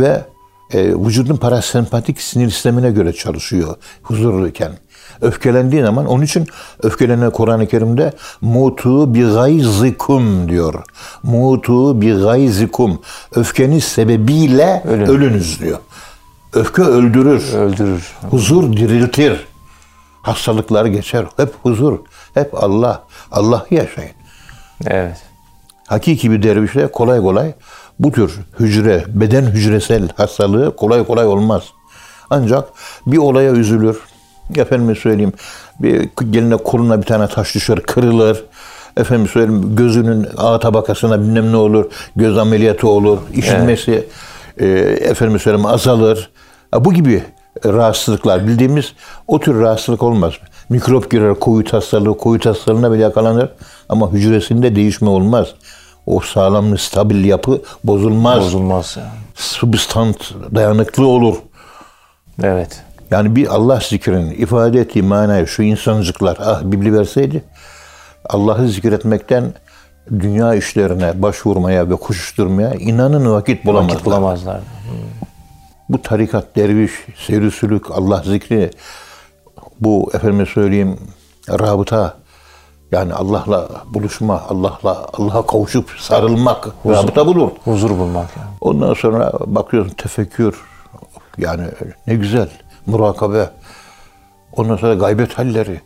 Ve 0.00 0.24
e, 0.72 0.94
vücudun 0.94 1.36
parasempatik 1.36 2.20
sinir 2.20 2.50
sistemine 2.50 2.90
göre 2.90 3.12
çalışıyor 3.12 3.76
huzurluyken. 4.02 4.72
Öfkelendiği 5.20 5.82
zaman 5.82 6.06
onun 6.06 6.22
için 6.22 6.46
öfkelenen 6.82 7.30
Kur'an-ı 7.30 7.66
Kerim'de 7.66 8.12
mutu 8.40 9.14
bi 9.14 9.22
gayzikum 9.22 10.48
diyor. 10.48 10.84
Mutu 11.22 12.00
bi 12.00 12.12
gayzikum. 12.14 13.00
Öfkeniz 13.34 13.84
sebebiyle 13.84 14.82
Ölün. 14.88 15.06
ölünüz 15.06 15.60
diyor. 15.60 15.78
Öfke 16.52 16.82
öldürür. 16.82 17.54
Öldürür. 17.54 18.12
Huzur 18.30 18.72
diriltir. 18.76 19.46
Hastalıklar 20.26 20.86
geçer. 20.86 21.24
Hep 21.36 21.54
huzur. 21.62 21.98
Hep 22.34 22.64
Allah. 22.64 23.02
Allah'ı 23.32 23.74
yaşayın. 23.74 24.12
Evet. 24.86 25.16
Hakiki 25.86 26.30
bir 26.30 26.42
dervişle 26.42 26.92
kolay 26.92 27.20
kolay 27.20 27.52
bu 27.98 28.12
tür 28.12 28.40
hücre, 28.60 29.04
beden 29.08 29.42
hücresel 29.42 30.08
hastalığı 30.16 30.76
kolay 30.76 31.06
kolay 31.06 31.26
olmaz. 31.26 31.62
Ancak 32.30 32.68
bir 33.06 33.18
olaya 33.18 33.52
üzülür. 33.52 34.00
Efendim 34.56 34.96
söyleyeyim 34.96 35.32
bir 35.80 36.08
geline 36.30 36.56
koluna 36.56 37.00
bir 37.00 37.06
tane 37.06 37.28
taş 37.28 37.54
düşer, 37.54 37.82
kırılır. 37.82 38.44
Efendim 38.96 39.28
söyleyeyim 39.28 39.76
gözünün 39.76 40.26
A 40.36 40.58
tabakasına 40.58 41.20
bilmem 41.20 41.52
ne 41.52 41.56
olur, 41.56 41.90
göz 42.16 42.38
ameliyatı 42.38 42.88
olur, 42.88 43.18
işitmesi 43.34 44.08
e, 44.58 44.66
efendim 45.00 45.38
söyleyeyim 45.38 45.66
azalır. 45.66 46.30
Ha, 46.70 46.84
Bu 46.84 46.92
gibi 46.92 47.22
rahatsızlıklar 47.64 48.46
bildiğimiz 48.46 48.92
o 49.26 49.40
tür 49.40 49.60
rahatsızlık 49.60 50.02
olmaz. 50.02 50.34
Mikrop 50.68 51.10
girer, 51.10 51.34
COVID 51.40 51.68
hastalığı, 51.68 52.16
COVID 52.22 52.44
hastalığına 52.44 52.92
bile 52.92 53.02
yakalanır 53.02 53.48
ama 53.88 54.12
hücresinde 54.12 54.76
değişme 54.76 55.08
olmaz. 55.08 55.48
O 56.06 56.20
sağlamlı, 56.20 56.78
stabil 56.78 57.24
yapı 57.24 57.62
bozulmaz. 57.84 58.40
Bozulmaz. 58.44 58.96
ya. 58.96 59.12
Substant, 59.34 60.34
dayanıklı 60.54 61.06
olur. 61.06 61.36
Evet. 62.42 62.82
Yani 63.10 63.36
bir 63.36 63.46
Allah 63.46 63.80
zikrinin 63.88 64.30
ifade 64.30 64.80
ettiği 64.80 65.02
manayı 65.02 65.46
şu 65.46 65.62
insancıklar 65.62 66.36
ah 66.40 66.62
Bibli 66.62 66.98
verseydi 66.98 67.44
Allah'ı 68.28 68.68
zikretmekten 68.68 69.52
dünya 70.10 70.54
işlerine 70.54 71.22
başvurmaya 71.22 71.90
ve 71.90 71.94
koşuşturmaya 71.94 72.74
inanın 72.74 73.32
vakit 73.32 73.64
bulamazlar. 73.64 73.94
Vakit 73.94 74.06
bulamazlar. 74.06 74.60
Bu 75.88 76.02
tarikat, 76.02 76.56
derviş, 76.56 76.92
seyri 77.26 77.50
sülük, 77.50 77.90
Allah 77.90 78.22
zikri, 78.26 78.70
bu 79.80 80.10
efendime 80.14 80.46
söyleyeyim 80.46 80.98
rabıta, 81.50 82.16
yani 82.92 83.14
Allah'la 83.14 83.68
buluşma, 83.94 84.42
Allah'la 84.48 85.06
Allah'a 85.12 85.46
kavuşup 85.46 85.90
sarılmak, 85.98 86.68
rabıta 86.86 87.26
bulur. 87.26 87.50
Huzur 87.64 87.90
bulmak. 87.90 88.36
Yani. 88.36 88.48
Ondan 88.60 88.94
sonra 88.94 89.32
bakıyorsun 89.46 89.94
tefekkür, 89.94 90.60
yani 91.38 91.64
ne 92.06 92.14
güzel, 92.14 92.48
murakabe. 92.86 93.50
Ondan 94.52 94.76
sonra 94.76 94.94
gaybet 94.94 95.38
halleri, 95.38 95.80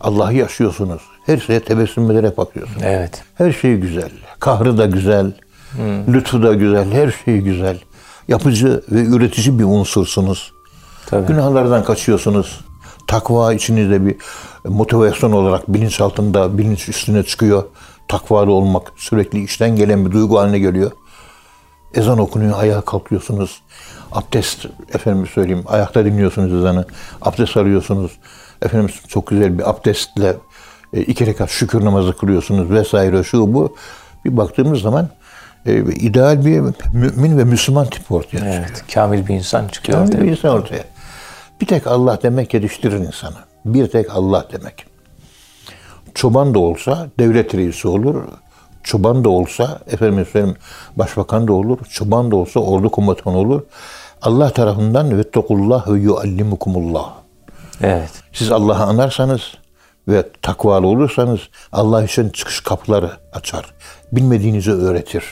Allah'ı 0.00 0.34
yaşıyorsunuz. 0.34 1.02
Her 1.26 1.38
şeye 1.38 1.60
tebessüm 1.60 2.10
ederek 2.10 2.38
bakıyorsunuz. 2.38 2.82
Evet. 2.82 3.22
Her 3.34 3.52
şey 3.52 3.76
güzel. 3.76 4.10
Kahrı 4.40 4.78
da 4.78 4.86
güzel. 4.86 5.32
Lütfu 6.08 6.42
da 6.42 6.54
güzel. 6.54 6.92
Her 6.92 7.14
şey 7.24 7.38
güzel. 7.38 7.78
Yapıcı 8.28 8.82
ve 8.90 9.04
üretici 9.04 9.58
bir 9.58 9.64
unsursunuz. 9.64 10.52
Tabii. 11.06 11.26
Günahlardan 11.26 11.84
kaçıyorsunuz. 11.84 12.60
Takva 13.06 13.52
içinizde 13.52 14.06
bir 14.06 14.16
motivasyon 14.64 15.32
olarak 15.32 15.68
bilinç 15.68 16.00
altında, 16.00 16.58
bilinç 16.58 16.88
üstüne 16.88 17.22
çıkıyor. 17.22 17.64
Takvalı 18.08 18.52
olmak 18.52 18.92
sürekli 18.96 19.44
içten 19.44 19.76
gelen 19.76 20.06
bir 20.06 20.12
duygu 20.12 20.38
haline 20.38 20.58
geliyor. 20.58 20.90
Ezan 21.94 22.18
okunuyor, 22.18 22.58
ayağa 22.58 22.80
kalkıyorsunuz. 22.80 23.62
Abdest, 24.12 24.66
efendim 24.94 25.26
söyleyeyim, 25.26 25.64
ayakta 25.66 26.04
dinliyorsunuz 26.04 26.52
ezanı. 26.54 26.86
Abdest 27.22 27.56
arıyorsunuz. 27.56 28.12
Efendim 28.62 28.94
çok 29.08 29.26
güzel 29.26 29.58
bir 29.58 29.70
abdestle 29.70 30.36
e, 30.92 31.00
iki 31.00 31.26
rekat 31.26 31.50
şükür 31.50 31.84
namazı 31.84 32.16
kılıyorsunuz 32.16 32.70
vesaire 32.70 33.24
şu 33.24 33.54
bu. 33.54 33.76
Bir 34.24 34.36
baktığımız 34.36 34.80
zaman 34.80 35.08
e, 35.66 35.78
ideal 35.78 36.44
bir 36.44 36.62
mümin 36.92 37.38
ve 37.38 37.44
Müslüman 37.44 37.86
tipi 37.86 38.14
ortaya 38.14 38.38
çıkıyor. 38.38 38.54
Evet. 38.54 38.84
Kamil 38.94 39.26
bir 39.26 39.34
insan 39.34 39.68
çıkıyor. 39.68 39.98
Kamil 39.98 40.08
ortaya. 40.08 40.24
bir 40.24 40.30
insan 40.30 40.50
ortaya. 40.50 40.84
Bir 41.60 41.66
tek 41.66 41.86
Allah 41.86 42.18
demek 42.22 42.54
yetiştirir 42.54 42.98
insanı. 42.98 43.36
Bir 43.64 43.86
tek 43.86 44.16
Allah 44.16 44.46
demek. 44.52 44.86
Çoban 46.14 46.54
da 46.54 46.58
olsa 46.58 47.08
devlet 47.18 47.54
reisi 47.54 47.88
olur. 47.88 48.22
Çoban 48.82 49.24
da 49.24 49.28
olsa 49.28 49.80
efendim 49.86 50.26
söyleyeyim 50.32 50.56
başbakan 50.96 51.48
da 51.48 51.52
olur. 51.52 51.78
Çoban 51.90 52.30
da 52.30 52.36
olsa 52.36 52.60
ordu 52.60 52.90
komutanı 52.90 53.38
olur. 53.38 53.62
Allah 54.22 54.50
tarafından 54.50 55.18
vettekullah 55.18 55.88
ve 55.88 55.98
yuallimukumullah. 55.98 57.12
Evet. 57.82 58.10
Siz 58.32 58.52
Allah'ı 58.52 58.82
anarsanız 58.82 59.42
ve 60.08 60.24
takvalı 60.42 60.86
olursanız 60.86 61.40
Allah 61.72 62.04
için 62.04 62.28
çıkış 62.28 62.60
kapıları 62.60 63.10
açar. 63.32 63.74
Bilmediğinizi 64.12 64.72
öğretir. 64.72 65.24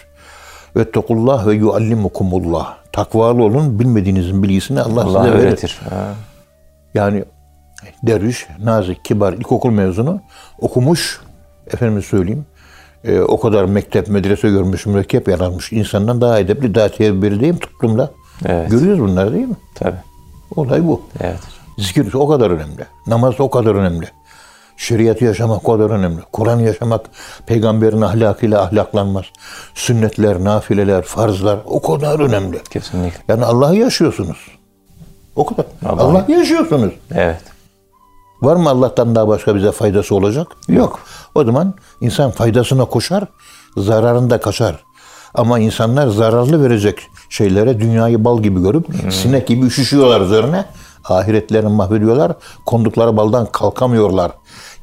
Vettekullah 0.76 1.46
ve 1.46 1.54
yuallimukumullah. 1.54 2.76
Takvalı 2.92 3.42
olun, 3.42 3.78
bilmediğinizin 3.78 4.42
bilgisini 4.42 4.80
Allah, 4.80 5.02
Allah 5.02 5.24
size 5.24 5.34
verir. 5.34 5.46
öğretir. 5.48 5.80
Ha. 5.90 6.14
Yani 6.94 7.24
derviş, 8.02 8.46
nazik, 8.64 9.04
kibar, 9.04 9.32
ilkokul 9.32 9.70
mezunu 9.70 10.20
okumuş, 10.60 11.20
efendim 11.72 12.02
söyleyeyim, 12.02 12.46
e, 13.04 13.20
o 13.20 13.40
kadar 13.40 13.64
mektep, 13.64 14.08
medrese 14.08 14.50
görmüş, 14.50 14.86
mürekkep 14.86 15.28
yaranmış 15.28 15.72
insandan 15.72 16.20
daha 16.20 16.38
edepli, 16.38 16.74
daha 16.74 16.88
tedbirli 16.88 17.40
değil 17.40 17.52
mi 17.52 17.58
toplumda? 17.58 18.10
Evet. 18.44 18.70
Görüyoruz 18.70 19.00
bunları 19.00 19.34
değil 19.34 19.48
mi? 19.48 19.56
Tabii. 19.74 19.96
Olay 20.56 20.86
bu. 20.86 21.02
Evet. 21.20 21.40
Zikir 21.78 22.14
o 22.14 22.28
kadar 22.28 22.50
önemli. 22.50 22.86
Namaz 23.06 23.34
o 23.38 23.50
kadar 23.50 23.74
önemli. 23.74 24.06
Şeriatı 24.76 25.24
yaşamak 25.24 25.64
kadar 25.64 25.90
önemli. 25.90 26.20
Kur'an 26.32 26.58
yaşamak, 26.58 27.00
peygamberin 27.46 28.00
ahlakıyla 28.00 28.62
ahlaklanmaz. 28.62 29.24
Sünnetler, 29.74 30.44
nafileler, 30.44 31.02
farzlar 31.02 31.58
o 31.66 31.82
kadar 31.82 32.20
önemli. 32.20 32.62
Kesinlikle. 32.70 33.20
Yani 33.28 33.44
Allah'ı 33.44 33.76
yaşıyorsunuz. 33.76 34.36
O 35.36 35.46
kadar. 35.46 35.66
Allah- 35.86 36.02
Allah'ı 36.02 36.32
yaşıyorsunuz. 36.32 36.92
Evet. 37.14 37.40
Var 38.42 38.56
mı 38.56 38.68
Allah'tan 38.70 39.14
daha 39.14 39.28
başka 39.28 39.54
bize 39.56 39.72
faydası 39.72 40.14
olacak? 40.14 40.46
Yok. 40.68 41.00
O 41.34 41.44
zaman 41.44 41.74
insan 42.00 42.30
faydasına 42.30 42.84
koşar, 42.84 43.24
zararında 43.76 44.40
kaçar. 44.40 44.76
Ama 45.34 45.58
insanlar 45.58 46.06
zararlı 46.08 46.64
verecek 46.64 46.98
şeylere 47.30 47.80
dünyayı 47.80 48.24
bal 48.24 48.42
gibi 48.42 48.62
görüp 48.62 48.86
sinek 49.12 49.46
gibi 49.46 49.66
üşüşüyorlar 49.66 50.20
üzerine. 50.20 50.64
Ahiretlerini 51.04 51.68
mahvediyorlar. 51.68 52.32
Kondukları 52.66 53.16
baldan 53.16 53.46
kalkamıyorlar. 53.46 54.32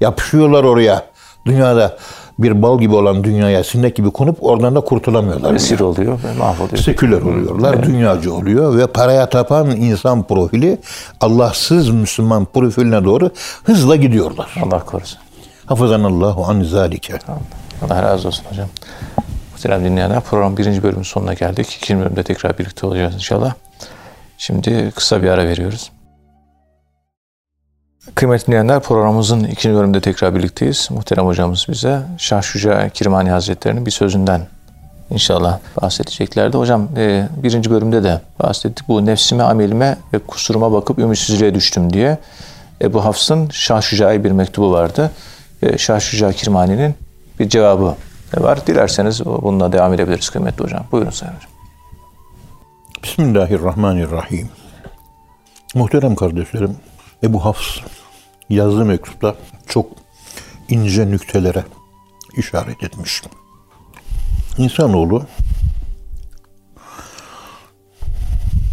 Yapışıyorlar 0.02 0.64
oraya. 0.64 1.06
Dünyada 1.46 1.98
bir 2.40 2.62
bal 2.62 2.80
gibi 2.80 2.96
olan 2.96 3.24
dünyaya 3.24 3.64
sinek 3.64 3.96
gibi 3.96 4.12
konup 4.12 4.44
oradan 4.44 4.76
da 4.76 4.82
kurtulamıyorlar. 4.82 5.54
Esir 5.54 5.80
oluyor 5.80 6.20
ve 6.24 6.40
mahvoluyor. 6.40 6.78
Seküler 6.78 7.22
oluyorlar, 7.22 7.84
dünyacı 7.84 8.34
oluyor 8.34 8.78
ve 8.78 8.88
paraya 8.88 9.30
tapan 9.30 9.72
insan 9.72 10.24
profili 10.24 10.78
Allahsız 11.22 11.90
Müslüman 11.90 12.46
profiline 12.46 13.04
doğru 13.04 13.32
hızla 13.64 13.96
gidiyorlar. 13.96 14.56
Allah 14.64 14.86
korusun. 14.86 15.20
Hafızanallahu 15.66 16.46
an 16.46 16.62
zalike. 16.64 17.14
Allah 17.86 18.04
razı 18.04 18.28
olsun 18.28 18.44
hocam. 18.50 18.68
Muhterem 19.52 19.86
dinleyenler 19.86 20.22
program 20.22 20.58
birinci 20.58 20.84
bölümün 20.84 21.04
sonuna 21.04 21.34
geldik. 21.34 21.78
İkinci 21.82 22.04
bölümde 22.04 22.24
tekrar 22.24 22.58
birlikte 22.58 22.88
olacağız 22.88 23.14
inşallah. 23.14 23.54
Şimdi 24.38 24.92
kısa 24.96 25.24
bir 25.24 25.28
ara 25.28 25.48
veriyoruz. 25.48 25.92
Kıymetli 28.16 28.48
dinleyenler 28.48 28.80
programımızın 28.80 29.44
ikinci 29.44 29.76
bölümünde 29.76 30.02
tekrar 30.02 30.36
birlikteyiz. 30.36 30.88
Muhterem 30.92 31.26
hocamız 31.26 31.66
bize 31.70 32.02
Şah 32.18 32.42
Şuca 32.42 32.90
Kirmani 32.90 33.30
Hazretleri'nin 33.30 33.86
bir 33.86 33.92
sözünden 33.92 34.48
inşallah 35.10 35.60
bahsedeceklerdi. 35.82 36.58
Hocam 36.58 36.88
e, 36.98 37.28
birinci 37.44 37.72
bölümde 37.72 38.04
de 38.04 38.22
bahsettik. 38.44 38.88
Bu 38.88 39.06
nefsime, 39.06 39.44
amelime 39.44 39.98
ve 40.14 40.20
kusuruma 40.20 40.72
bakıp 40.72 41.00
ümitsizliğe 41.00 41.56
düştüm 41.56 41.94
diye 41.94 42.18
Ebu 42.82 43.06
Hafs'ın 43.06 43.50
Şah 43.50 43.82
Şuca'ya 43.82 44.24
bir 44.24 44.32
mektubu 44.32 44.72
vardı. 44.72 45.12
E, 45.62 45.78
Şah 45.78 46.00
Şuca 46.00 46.32
Kirmani'nin 46.32 46.96
bir 47.40 47.50
cevabı 47.50 47.96
var. 48.38 48.68
Dilerseniz 48.68 49.26
bununla 49.26 49.72
devam 49.72 49.94
edebiliriz 49.94 50.30
kıymetli 50.30 50.64
hocam. 50.64 50.86
Buyurun 50.92 51.12
Sayın 51.12 51.34
Hocam. 51.34 51.52
Bismillahirrahmanirrahim. 53.04 54.50
Muhterem 55.76 56.16
kardeşlerim, 56.16 56.78
Ebu 57.24 57.46
Hafs 57.46 57.78
yazdığı 58.50 58.86
mektupta 58.86 59.36
çok 59.68 59.86
ince 60.70 61.12
nüktelere 61.12 61.66
işaret 62.38 62.84
etmiş. 62.84 63.24
İnsanoğlu 64.58 65.26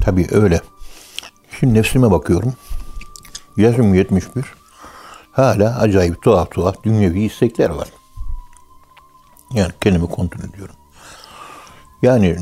tabii 0.04 0.26
öyle. 0.30 0.60
Şimdi 1.60 1.74
nefsime 1.74 2.10
bakıyorum. 2.10 2.54
Yaşım 3.56 3.94
71. 3.94 4.44
Hala 5.32 5.78
acayip 5.78 6.22
tuhaf 6.22 6.50
tuhaf 6.50 6.82
dünyevi 6.84 7.22
istekler 7.22 7.70
var. 7.70 7.88
Yani 9.54 9.72
kendimi 9.80 10.06
kontrol 10.06 10.44
ediyorum. 10.44 10.74
Yani 12.02 12.36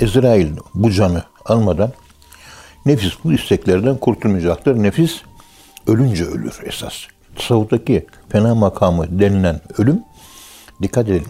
Ezrail 0.00 0.56
bu 0.74 0.90
canı 0.90 1.22
almadan 1.44 1.92
nefis 2.86 3.12
bu 3.24 3.32
isteklerden 3.32 3.96
kurtulmayacaktır. 3.96 4.82
Nefis 4.82 5.22
ölünce 5.88 6.24
ölür 6.24 6.54
esas. 6.64 6.94
Tasavvuftaki 7.36 8.06
fena 8.28 8.54
makamı 8.54 9.20
denilen 9.20 9.60
ölüm 9.78 10.00
dikkat 10.82 11.08
edin. 11.08 11.26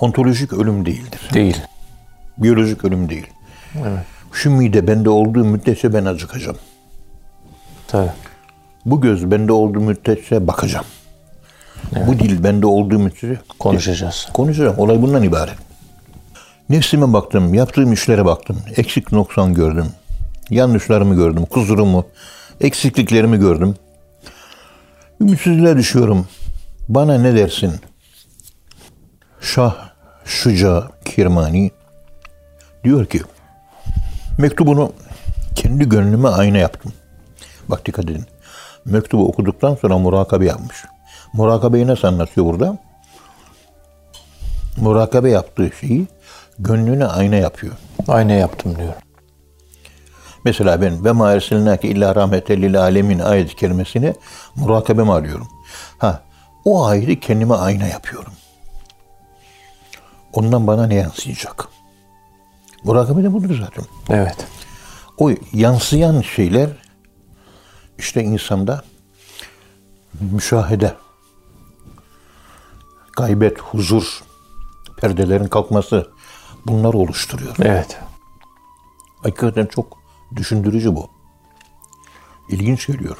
Ontolojik 0.00 0.52
ölüm 0.52 0.86
değildir. 0.86 1.20
Değil. 1.34 1.56
Biyolojik 2.38 2.84
ölüm 2.84 3.08
değil. 3.08 3.26
Evet. 3.78 4.04
Şu 4.32 4.50
mide 4.50 4.86
bende 4.86 5.10
olduğu 5.10 5.44
müddetçe 5.44 5.94
ben 5.94 6.04
acıkacağım. 6.04 6.56
Tabii. 7.88 8.10
Bu 8.84 9.00
göz 9.00 9.30
bende 9.30 9.52
olduğu 9.52 9.80
müddetçe 9.80 10.46
bakacağım. 10.46 10.84
Bu 12.06 12.18
dil 12.18 12.44
bende 12.44 12.66
olduğu 12.66 12.98
müddetçe 12.98 13.38
Konuşacağız. 13.58 14.28
konuşacağım. 14.32 14.78
Olay 14.78 15.02
bundan 15.02 15.22
ibaret. 15.22 15.54
Nefsime 16.68 17.12
baktım, 17.12 17.54
yaptığım 17.54 17.92
işlere 17.92 18.24
baktım. 18.24 18.58
Eksik 18.76 19.12
noksan 19.12 19.54
gördüm. 19.54 19.86
Yanlışlarımı 20.50 21.14
gördüm, 21.14 21.44
kusurumu, 21.50 22.04
eksikliklerimi 22.60 23.38
gördüm. 23.38 23.74
Ümitsizliğe 25.20 25.76
düşüyorum. 25.76 26.28
Bana 26.88 27.18
ne 27.18 27.36
dersin? 27.36 27.72
Şah 29.40 29.74
Şuca 30.24 30.84
Kirmani 31.04 31.70
diyor 32.84 33.06
ki 33.06 33.22
mektubunu 34.38 34.92
kendi 35.54 35.88
gönlüme 35.88 36.28
ayna 36.28 36.58
yaptım. 36.58 36.92
Bak 37.68 37.86
dikkat 37.86 38.04
edin. 38.04 38.24
Mektubu 38.84 39.28
okuduktan 39.28 39.74
sonra 39.74 39.98
murakabe 39.98 40.46
yapmış. 40.46 40.84
Murakabeyi 41.32 41.86
nasıl 41.86 42.08
anlatıyor 42.08 42.46
burada? 42.46 42.78
Murakabe 44.76 45.30
yaptığı 45.30 45.70
şeyi 45.80 46.06
gönlüne 46.58 47.06
ayna 47.06 47.36
yapıyor. 47.36 47.72
Aynı 48.08 48.32
yaptım 48.32 48.76
diyor. 48.76 48.94
Mesela 50.46 50.80
ben 50.80 51.04
ve 51.04 51.12
ma 51.12 51.32
ersilnake 51.32 51.88
illa 51.88 52.14
rahmeten 52.14 52.62
lil 52.62 52.80
alemin 52.80 53.18
ayet-i 53.18 53.56
kerimesini 53.56 54.14
murakabeme 54.56 55.12
alıyorum. 55.12 55.48
Ha, 55.98 56.22
o 56.64 56.84
ayeti 56.84 57.20
kendime 57.20 57.54
ayna 57.54 57.86
yapıyorum. 57.86 58.32
Ondan 60.32 60.66
bana 60.66 60.86
ne 60.86 60.94
yansıyacak? 60.94 61.68
Murakabe 62.84 63.22
de 63.22 63.32
budur 63.32 63.58
zaten. 63.60 63.84
Evet. 64.08 64.46
O 65.18 65.30
yansıyan 65.52 66.20
şeyler 66.20 66.70
işte 67.98 68.22
insanda 68.22 68.84
müşahede, 70.20 70.94
gaybet, 73.16 73.60
huzur, 73.60 74.22
perdelerin 74.96 75.48
kalkması 75.48 76.10
bunlar 76.66 76.94
oluşturuyor. 76.94 77.54
Evet. 77.62 77.98
Hakikaten 79.22 79.66
çok 79.66 80.05
düşündürücü 80.36 80.96
bu. 80.96 81.10
İlginç 82.48 82.86
geliyor. 82.86 83.16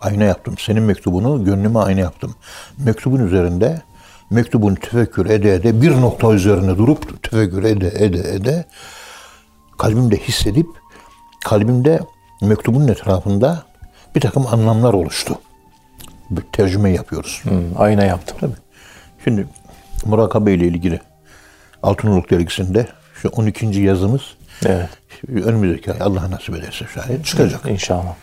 Ayna 0.00 0.24
yaptım. 0.24 0.54
Senin 0.58 0.82
mektubunu 0.82 1.44
gönlüme 1.44 1.78
ayna 1.78 2.00
yaptım. 2.00 2.34
Mektubun 2.78 3.26
üzerinde 3.26 3.82
mektubun 4.30 4.74
tefekkür 4.74 5.30
ede 5.30 5.54
ede 5.54 5.82
bir 5.82 6.00
nokta 6.00 6.32
üzerine 6.32 6.78
durup 6.78 7.22
tefekkür 7.22 7.64
ede 7.64 7.88
ede 7.88 8.34
ede 8.34 8.64
kalbimde 9.78 10.16
hissedip 10.16 10.66
kalbimde 11.44 12.00
mektubun 12.42 12.88
etrafında 12.88 13.62
bir 14.14 14.20
takım 14.20 14.46
anlamlar 14.46 14.94
oluştu. 14.94 15.34
Bir 16.30 16.42
tercüme 16.42 16.90
yapıyoruz. 16.90 17.40
Hmm, 17.42 17.80
ayna 17.80 18.04
yaptım. 18.04 18.36
Tabii. 18.40 18.56
Şimdi 19.24 19.48
murakabe 20.04 20.54
ile 20.54 20.66
ilgili 20.66 21.00
Altınoluk 21.82 22.30
dergisinde 22.30 22.86
şu 23.14 23.28
12. 23.28 23.66
yazımız 23.66 24.22
Evet. 24.64 24.88
önümüzdeki 25.28 25.92
ay 25.92 25.98
Allah 26.00 26.30
nasip 26.30 26.54
ederse 26.56 26.84
şayet 26.94 27.24
çıkacak. 27.24 27.60
İnşallah. 27.66 28.14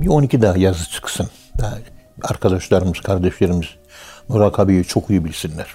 Bir 0.00 0.08
12 0.08 0.42
daha 0.42 0.56
yazı 0.56 0.90
çıksın. 0.90 1.28
Daha 1.58 1.78
arkadaşlarımız, 2.22 3.00
kardeşlerimiz 3.00 3.66
murakabeyi 4.28 4.84
çok 4.84 5.10
iyi 5.10 5.24
bilsinler. 5.24 5.66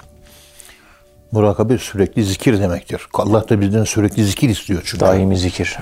Murakabe 1.31 1.77
sürekli 1.77 2.23
zikir 2.23 2.59
demektir. 2.59 3.01
Allah 3.13 3.49
da 3.49 3.61
bizden 3.61 3.83
sürekli 3.83 4.25
zikir 4.25 4.49
istiyor 4.49 4.81
çünkü. 4.85 5.05
Daimi 5.05 5.37
zikir. 5.37 5.77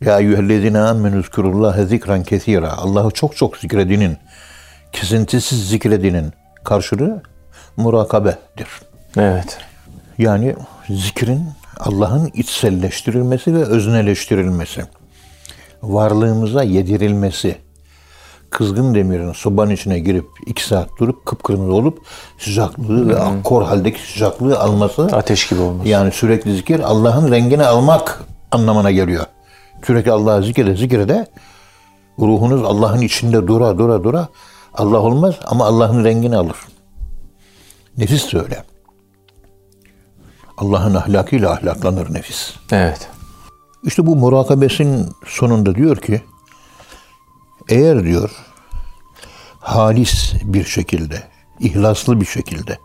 Ya 0.00 0.18
eyyühellezine 0.18 0.78
ammenü 0.78 1.22
zkurullaha 1.22 1.84
zikran 1.84 2.22
kesira. 2.22 2.72
Allah'ı 2.72 3.10
çok 3.10 3.36
çok 3.36 3.56
zikredinin, 3.56 4.16
kesintisiz 4.92 5.68
zikredinin 5.68 6.32
karşılığı 6.64 7.22
murakabedir. 7.76 8.68
Evet. 9.16 9.58
Yani 10.18 10.56
zikrin 10.88 11.48
Allah'ın 11.80 12.30
içselleştirilmesi 12.34 13.54
ve 13.54 13.64
özneleştirilmesi. 13.64 14.84
Varlığımıza 15.82 16.62
yedirilmesi. 16.62 17.56
Kızgın 18.50 18.94
demirin 18.94 19.32
sobanın 19.32 19.70
içine 19.70 19.98
girip 19.98 20.26
iki 20.46 20.64
saat 20.64 20.88
durup 20.98 21.26
kıpkırmızı 21.26 21.72
olup 21.72 21.98
sıcaklığı 22.38 23.08
ve 23.08 23.18
akkor 23.18 23.64
haldeki 23.64 24.00
sıcaklığı 24.12 24.58
alması. 24.58 25.02
Ateş 25.02 25.48
gibi 25.48 25.60
olması. 25.60 25.88
Yani 25.88 26.12
sürekli 26.12 26.56
zikir 26.56 26.80
Allah'ın 26.80 27.32
rengini 27.32 27.64
almak 27.66 28.24
anlamına 28.50 28.90
geliyor. 28.90 29.26
Sürekli 29.86 30.12
Allah'ı 30.12 30.42
zikrede 30.42 30.76
zikrede 30.76 31.26
ruhunuz 32.18 32.62
Allah'ın 32.62 33.00
içinde 33.00 33.46
dura 33.46 33.78
dura 33.78 34.04
dura 34.04 34.28
Allah 34.74 34.98
olmaz 34.98 35.34
ama 35.44 35.64
Allah'ın 35.66 36.04
rengini 36.04 36.36
alır. 36.36 36.56
Nefis 37.98 38.32
de 38.32 38.38
öyle. 38.40 38.73
Allah'ın 40.64 40.94
ahlakıyla 40.94 41.50
ahlaklanır 41.52 42.14
nefis. 42.14 42.54
Evet. 42.72 43.08
İşte 43.82 44.06
bu 44.06 44.16
murakabesin 44.16 45.08
sonunda 45.26 45.74
diyor 45.74 45.96
ki 45.96 46.22
eğer 47.68 48.04
diyor 48.04 48.30
halis 49.60 50.32
bir 50.44 50.64
şekilde, 50.64 51.22
ihlaslı 51.60 52.20
bir 52.20 52.26
şekilde 52.26 52.78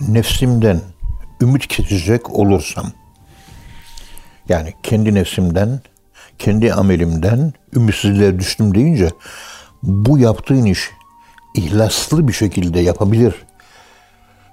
nefsimden 0.00 0.80
ümit 1.40 1.66
kesecek 1.66 2.30
olursam 2.30 2.86
yani 4.48 4.74
kendi 4.82 5.14
nefsimden, 5.14 5.80
kendi 6.38 6.74
amelimden 6.74 7.52
ümitsizliğe 7.76 8.38
düştüm 8.38 8.74
deyince 8.74 9.10
bu 9.82 10.18
yaptığın 10.18 10.64
iş 10.64 10.90
ihlaslı 11.54 12.28
bir 12.28 12.32
şekilde 12.32 12.80
yapabilir 12.80 13.34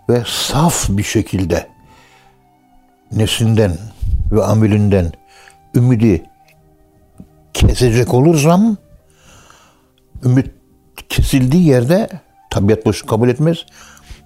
ve 0.09 0.23
saf 0.27 0.89
bir 0.89 1.03
şekilde 1.03 1.67
nefsinden 3.11 3.77
ve 4.31 4.43
amelinden 4.43 5.11
ümidi 5.75 6.23
kesecek 7.53 8.13
olursam 8.13 8.77
ümit 10.25 10.47
kesildiği 11.09 11.67
yerde 11.67 12.09
tabiat 12.49 12.85
boşu 12.85 13.05
kabul 13.05 13.29
etmez. 13.29 13.57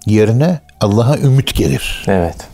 Yerine 0.06 0.60
Allah'a 0.80 1.18
ümit 1.18 1.54
gelir. 1.54 2.04
Evet. 2.06 2.48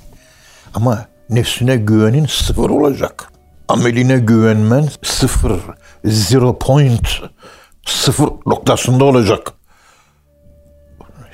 Ama 0.75 1.07
nefsine 1.31 1.77
güvenin 1.77 2.27
sıfır 2.27 2.71
olacak. 2.71 3.33
Ameline 3.69 4.19
güvenmen 4.19 4.89
sıfır, 5.03 5.61
zero 6.05 6.59
point, 6.59 7.09
sıfır 7.87 8.29
noktasında 8.47 9.05
olacak. 9.05 9.53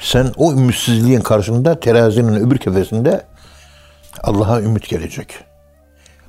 Sen 0.01 0.33
o 0.37 0.53
ümitsizliğin 0.53 1.21
karşında 1.21 1.81
terazinin 1.81 2.35
öbür 2.35 2.59
kefesinde 2.59 3.23
Allah'a 4.23 4.61
ümit 4.61 4.89
gelecek. 4.89 5.35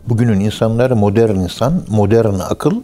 Bugünün 0.07 0.39
insanları 0.39 0.95
modern 0.95 1.35
insan, 1.35 1.83
modern 1.87 2.39
akıl 2.39 2.81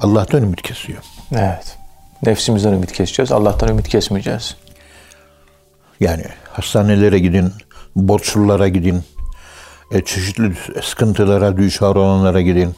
Allah'tan 0.00 0.42
ümit 0.42 0.62
kesiyor. 0.62 1.02
Evet. 1.32 1.78
Nefsimizden 2.26 2.72
ümit 2.72 2.92
keseceğiz. 2.92 3.32
Allah'tan 3.32 3.68
ümit 3.68 3.88
kesmeyeceğiz. 3.88 4.56
Yani 6.00 6.24
hastanelere 6.52 7.18
gidin, 7.18 7.52
borçlulara 7.96 8.68
gidin, 8.68 9.02
e, 9.92 10.04
çeşitli 10.04 10.52
sıkıntılara 10.82 11.56
düşar 11.56 11.96
olanlara 11.96 12.40
gidin. 12.40 12.74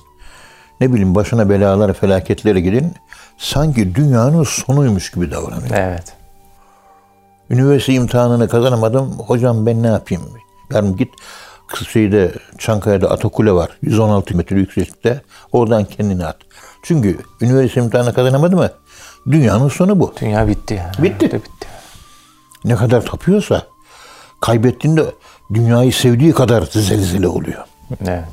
Ne 0.81 0.93
bileyim 0.93 1.15
başına 1.15 1.51
belalar, 1.51 1.93
felaketlere 1.93 2.61
gidin. 2.61 2.95
Sanki 3.39 3.95
dünyanın 3.95 4.43
sonuymuş 4.43 5.11
gibi 5.11 5.31
davranın. 5.31 5.71
Evet. 5.73 6.24
Üniversite 7.51 7.93
imtihanını 7.93 8.49
kazanamadım. 8.49 9.19
Hocam 9.19 9.67
ben 9.67 9.83
ne 9.83 9.87
yapayım? 9.87 10.23
Yarın 10.73 10.97
git 10.97 11.11
şeyde 11.93 12.33
Çankaya'da 12.59 13.11
Atakule 13.11 13.53
var. 13.53 13.71
116 13.83 14.37
metre 14.37 14.57
yükseklikte. 14.57 15.23
Oradan 15.53 15.85
kendini 15.85 16.27
at. 16.27 16.37
Çünkü 16.83 17.19
üniversite 17.41 17.81
imtihanını 17.81 18.15
kazanamadı 18.15 18.57
mı? 18.57 18.71
Dünyanın 19.31 19.69
sonu 19.69 20.01
bu. 20.01 20.13
Dünya 20.21 20.49
bitti. 20.49 20.75
yani. 20.75 20.93
Bitti. 21.03 21.25
bitti. 21.25 21.69
Ne 22.65 22.77
kadar 22.77 23.05
tapıyorsa 23.05 23.63
kaybettiğinde 24.41 25.05
dünyayı 25.55 25.93
sevdiği 25.93 26.33
kadar 26.33 26.63
zelzele 26.63 27.29
oluyor. 27.29 27.65
Evet. 28.07 28.25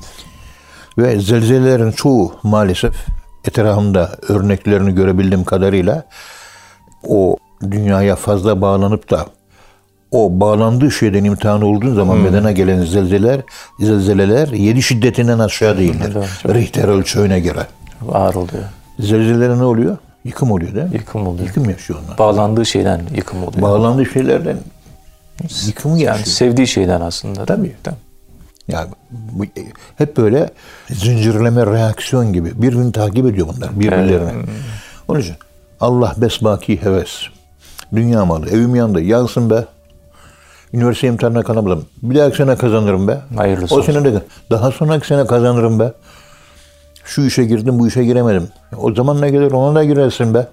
Ve 0.97 1.19
zelzelelerin 1.19 1.91
çoğu 1.91 2.35
maalesef 2.43 2.95
etrafımda 3.45 4.11
örneklerini 4.27 4.95
görebildiğim 4.95 5.43
kadarıyla 5.43 6.05
o 7.03 7.37
dünyaya 7.71 8.15
fazla 8.15 8.61
bağlanıp 8.61 9.09
da 9.11 9.25
o 10.11 10.39
bağlandığı 10.39 10.91
şeyden 10.91 11.23
imtihan 11.23 11.61
olduğun 11.61 11.95
zaman 11.95 12.25
bedene 12.25 12.53
gelen 12.53 12.85
zelzeler, 12.85 13.41
zelzeleler 13.79 14.47
yedi 14.47 14.81
şiddetinden 14.81 15.39
aşağı 15.39 15.77
değildir. 15.77 16.13
Evet, 16.15 16.29
çok 16.43 16.55
Richter 16.55 16.87
ölçeğine 16.87 17.39
göre. 17.39 17.67
Ağır 18.11 18.35
oluyor. 18.35 18.63
Zelzelere 18.99 19.57
ne 19.57 19.63
oluyor? 19.63 19.97
Yıkım 20.23 20.51
oluyor 20.51 20.75
değil 20.75 20.85
mi? 20.85 20.93
Yıkım 20.93 21.27
oluyor. 21.27 21.47
Yıkım 21.47 21.69
yaşıyor 21.69 21.99
onlar. 22.05 22.17
Bağlandığı 22.17 22.65
şeyden 22.65 23.01
yıkım 23.15 23.43
oluyor. 23.43 23.61
Bağlandığı 23.61 24.05
şeylerden 24.05 24.57
yıkım 25.67 25.91
yani 25.91 26.03
yaşıyor. 26.03 26.25
sevdiği 26.25 26.67
şeyden 26.67 27.01
aslında. 27.01 27.45
Tabii. 27.45 27.75
Yani 28.67 28.89
bu, 29.11 29.43
hep 29.95 30.17
böyle 30.17 30.49
zincirleme 30.89 31.65
reaksiyon 31.65 32.33
gibi. 32.33 32.61
Birbirini 32.61 32.91
takip 32.91 33.25
ediyor 33.25 33.47
bunlar 33.55 33.79
birbirlerine. 33.79 34.31
Onun 35.07 35.19
için 35.19 35.35
Allah 35.79 36.13
besbaki 36.17 36.81
heves. 36.81 37.21
Dünya 37.95 38.25
malı. 38.25 38.49
Evim 38.49 38.75
yandı. 38.75 39.01
Yansın 39.01 39.49
be. 39.49 39.65
Üniversite 40.73 41.07
imtihanına 41.07 41.43
kalamadım. 41.43 41.85
Bir 42.03 42.15
dahaki 42.15 42.37
sene 42.37 42.55
kazanırım 42.55 43.07
be. 43.07 43.21
Hayırlısı 43.37 43.75
o 43.75 43.77
olsun. 43.77 43.93
sene 43.93 44.13
de 44.13 44.21
daha 44.51 44.71
sonraki 44.71 45.07
sene 45.07 45.25
kazanırım 45.25 45.79
be. 45.79 45.93
Şu 47.05 47.21
işe 47.21 47.45
girdim, 47.45 47.79
bu 47.79 47.87
işe 47.87 48.03
giremedim. 48.03 48.47
O 48.77 48.93
zaman 48.93 49.21
ne 49.21 49.29
gelir 49.29 49.51
ona 49.51 49.75
da 49.75 49.83
girersin 49.83 50.33
be. 50.33 50.47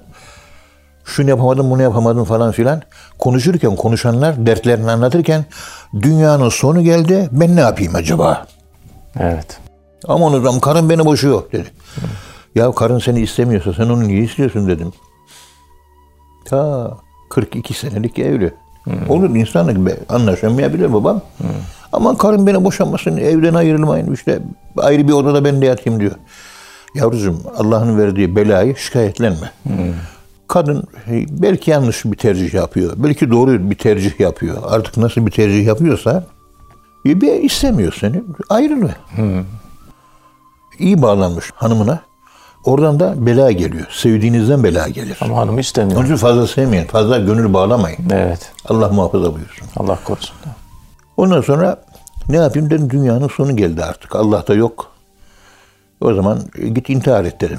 Şunu 1.04 1.30
yapamadım, 1.30 1.70
bunu 1.70 1.82
yapamadım 1.82 2.24
falan 2.24 2.52
filan. 2.52 2.82
Konuşurken 3.18 3.76
konuşanlar 3.76 4.46
dertlerini 4.46 4.90
anlatırken 4.90 5.44
dünyanın 6.02 6.48
sonu 6.48 6.82
geldi. 6.82 7.28
Ben 7.32 7.56
ne 7.56 7.60
yapayım 7.60 7.94
acaba? 7.94 8.46
Evet. 9.20 9.60
Aman 10.08 10.32
hocam 10.32 10.60
karın 10.60 10.90
beni 10.90 11.04
boşuyor 11.04 11.52
dedi. 11.52 11.70
Ya 12.54 12.72
karın 12.72 12.98
seni 12.98 13.20
istemiyorsa 13.20 13.72
sen 13.72 13.88
onu 13.88 14.08
niye 14.08 14.22
istiyorsun 14.22 14.68
dedim. 14.68 14.92
Ta 16.44 16.90
42 17.28 17.74
senelik 17.74 18.18
evli. 18.18 18.54
Olur 19.08 19.36
insanlık 19.36 19.96
anlaşamayabilir 20.08 20.92
babam. 20.92 21.20
Aman 21.92 22.16
karın 22.16 22.46
beni 22.46 22.64
boşamasın, 22.64 23.16
evden 23.16 23.54
ayrılmayın 23.54 24.12
işte 24.14 24.38
ayrı 24.76 25.08
bir 25.08 25.12
odada 25.12 25.44
ben 25.44 25.62
de 25.62 25.66
yatayım 25.66 26.00
diyor. 26.00 26.12
Yavrucuğum 26.94 27.36
Allah'ın 27.58 27.98
verdiği 27.98 28.36
belayı 28.36 28.76
şikayetlenme. 28.76 29.52
Kadın 30.48 30.84
e, 31.10 31.26
belki 31.42 31.70
yanlış 31.70 32.04
bir 32.04 32.16
tercih 32.16 32.54
yapıyor. 32.54 32.92
Belki 32.96 33.30
doğru 33.30 33.70
bir 33.70 33.78
tercih 33.78 34.20
yapıyor. 34.20 34.56
Artık 34.66 34.96
nasıl 34.96 35.26
bir 35.26 35.30
tercih 35.30 35.66
yapıyorsa 35.66 36.26
bir 37.04 37.32
istemiyor 37.32 37.96
seni. 38.00 38.22
Ayrılma. 38.48 38.90
İyi 40.78 41.02
bağlanmış 41.02 41.50
hanımına. 41.54 42.00
Oradan 42.64 43.00
da 43.00 43.26
bela 43.26 43.52
geliyor. 43.52 43.86
Sevdiğinizden 43.90 44.64
bela 44.64 44.88
gelir. 44.88 45.18
Ama 45.20 45.36
hanım 45.36 45.58
istemiyor. 45.58 45.98
Onun 45.98 46.06
için 46.06 46.16
fazla 46.16 46.46
sevmeyin. 46.46 46.84
Fazla 46.84 47.18
gönül 47.18 47.52
bağlamayın. 47.54 47.98
Evet. 48.12 48.52
Allah 48.68 48.88
muhafaza 48.88 49.34
buyursun. 49.34 49.66
Allah 49.76 49.98
korusun. 50.04 50.36
Ondan 51.16 51.40
sonra 51.40 51.76
ne 52.28 52.36
yapayım 52.36 52.70
dedim 52.70 52.90
dünyanın 52.90 53.28
sonu 53.28 53.56
geldi 53.56 53.84
artık. 53.84 54.16
Allah 54.16 54.46
da 54.46 54.54
yok. 54.54 54.92
O 56.00 56.14
zaman 56.14 56.40
e, 56.58 56.68
git 56.68 56.90
intihar 56.90 57.24
et 57.24 57.40
dedim. 57.40 57.58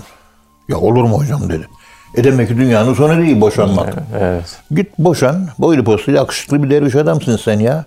Ya 0.70 0.78
olur 0.78 1.04
mu 1.04 1.20
hocam 1.20 1.50
dedi. 1.50 1.68
E 2.16 2.24
demek 2.24 2.48
ki 2.48 2.58
dünyanın 2.58 2.94
sonu 2.94 3.18
değil 3.18 3.42
boşanmak. 3.42 3.94
Evet. 4.20 4.60
Git 4.72 5.00
boşan. 5.00 5.48
Boylu 5.60 5.84
postlu 5.84 6.14
yakışıklı 6.14 6.64
bir 6.64 6.70
derviş 6.70 6.96
adamsın 6.96 7.38
sen 7.38 7.60
ya. 7.60 7.86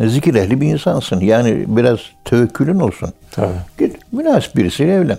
Zikir 0.00 0.34
ehli 0.34 0.60
bir 0.60 0.68
insansın. 0.68 1.20
Yani 1.20 1.64
biraz 1.66 1.98
tevekkülün 2.24 2.80
olsun. 2.80 3.12
Tabii. 3.30 3.48
Git 3.78 4.12
münasip 4.12 4.56
birisiyle 4.56 4.94
evlen. 4.94 5.18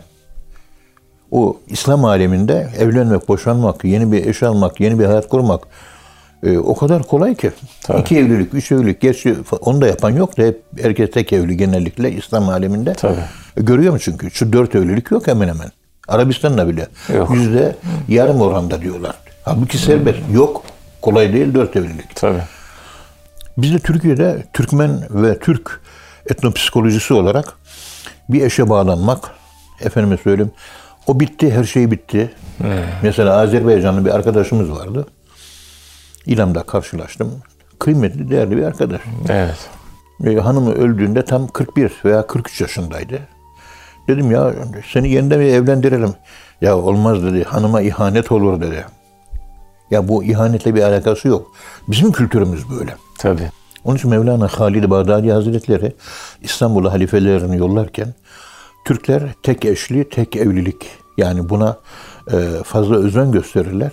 O 1.35 1.57
İslam 1.67 2.05
aleminde 2.05 2.69
evlenmek, 2.79 3.27
boşanmak, 3.27 3.83
yeni 3.83 4.11
bir 4.11 4.25
eş 4.25 4.43
almak, 4.43 4.79
yeni 4.79 4.99
bir 4.99 5.05
hayat 5.05 5.29
kurmak 5.29 5.63
e, 6.43 6.57
o 6.57 6.75
kadar 6.75 7.03
kolay 7.03 7.35
ki. 7.35 7.51
Tabii. 7.83 8.01
İki 8.01 8.17
evlilik, 8.17 8.53
üç 8.53 8.71
evlilik, 8.71 9.01
gerçi 9.01 9.35
onu 9.61 9.81
da 9.81 9.87
yapan 9.87 10.09
yok 10.09 10.37
da 10.37 10.43
hep 10.43 10.61
herkes 10.81 11.11
tek 11.11 11.33
evli 11.33 11.57
genellikle 11.57 12.11
İslam 12.11 12.49
aleminde. 12.49 12.93
Tabii. 12.93 13.19
E, 13.57 13.61
görüyor 13.61 13.93
musun 13.93 14.11
çünkü? 14.11 14.31
Şu 14.31 14.53
dört 14.53 14.75
evlilik 14.75 15.11
yok 15.11 15.27
hemen 15.27 15.47
hemen. 15.47 15.71
Arabistan'da 16.07 16.67
bile. 16.67 16.87
Yok. 17.15 17.31
Yüzde 17.33 17.75
yarım 18.07 18.41
oranda 18.41 18.81
diyorlar. 18.81 19.15
Halbuki 19.43 19.77
serbest. 19.77 20.19
Yok. 20.33 20.63
Kolay 21.01 21.33
değil 21.33 21.53
dört 21.53 21.75
evlilik. 21.75 22.15
Tabii. 22.15 22.41
Biz 23.57 23.73
de 23.73 23.79
Türkiye'de 23.79 24.43
Türkmen 24.53 25.01
ve 25.09 25.39
Türk 25.39 25.81
etnopsikolojisi 26.29 27.13
olarak 27.13 27.53
bir 28.29 28.41
eşe 28.41 28.69
bağlanmak, 28.69 29.31
efendime 29.81 30.17
söyleyeyim, 30.17 30.51
o 31.07 31.19
bitti, 31.19 31.51
her 31.51 31.63
şey 31.63 31.91
bitti. 31.91 32.31
Mesela 33.03 33.37
Azerbaycanlı 33.37 34.05
bir 34.05 34.15
arkadaşımız 34.15 34.71
vardı. 34.71 35.07
İlam'da 36.25 36.63
karşılaştım. 36.63 37.31
Kıymetli, 37.79 38.29
değerli 38.29 38.57
bir 38.57 38.63
arkadaş. 38.63 39.01
Evet. 39.29 39.69
E, 40.25 40.35
hanımı 40.35 40.73
öldüğünde 40.73 41.25
tam 41.25 41.47
41 41.47 41.91
veya 42.05 42.27
43 42.27 42.61
yaşındaydı. 42.61 43.19
Dedim 44.07 44.31
ya 44.31 44.53
seni 44.93 45.09
yeniden 45.09 45.39
bir 45.39 45.45
evlendirelim. 45.45 46.13
Ya 46.61 46.77
olmaz 46.77 47.23
dedi. 47.23 47.43
Hanıma 47.43 47.81
ihanet 47.81 48.31
olur 48.31 48.61
dedi. 48.61 48.85
Ya 49.91 50.07
bu 50.07 50.23
ihanetle 50.23 50.75
bir 50.75 50.83
alakası 50.83 51.27
yok. 51.27 51.51
Bizim 51.87 52.11
kültürümüz 52.11 52.69
böyle. 52.69 52.95
Tabii. 53.17 53.49
Onun 53.83 53.95
için 53.95 54.09
Mevlana 54.09 54.47
Halid 54.47 54.89
Bağdadi 54.89 55.31
Hazretleri 55.31 55.93
İstanbul'a 56.41 56.93
halifelerini 56.93 57.57
yollarken 57.57 58.13
Türkler 58.85 59.33
tek 59.43 59.65
eşli, 59.65 60.09
tek 60.09 60.35
evlilik 60.35 60.87
yani 61.17 61.49
buna 61.49 61.77
e, 62.31 62.63
fazla 62.63 62.95
özen 62.95 63.31
gösterirler. 63.31 63.91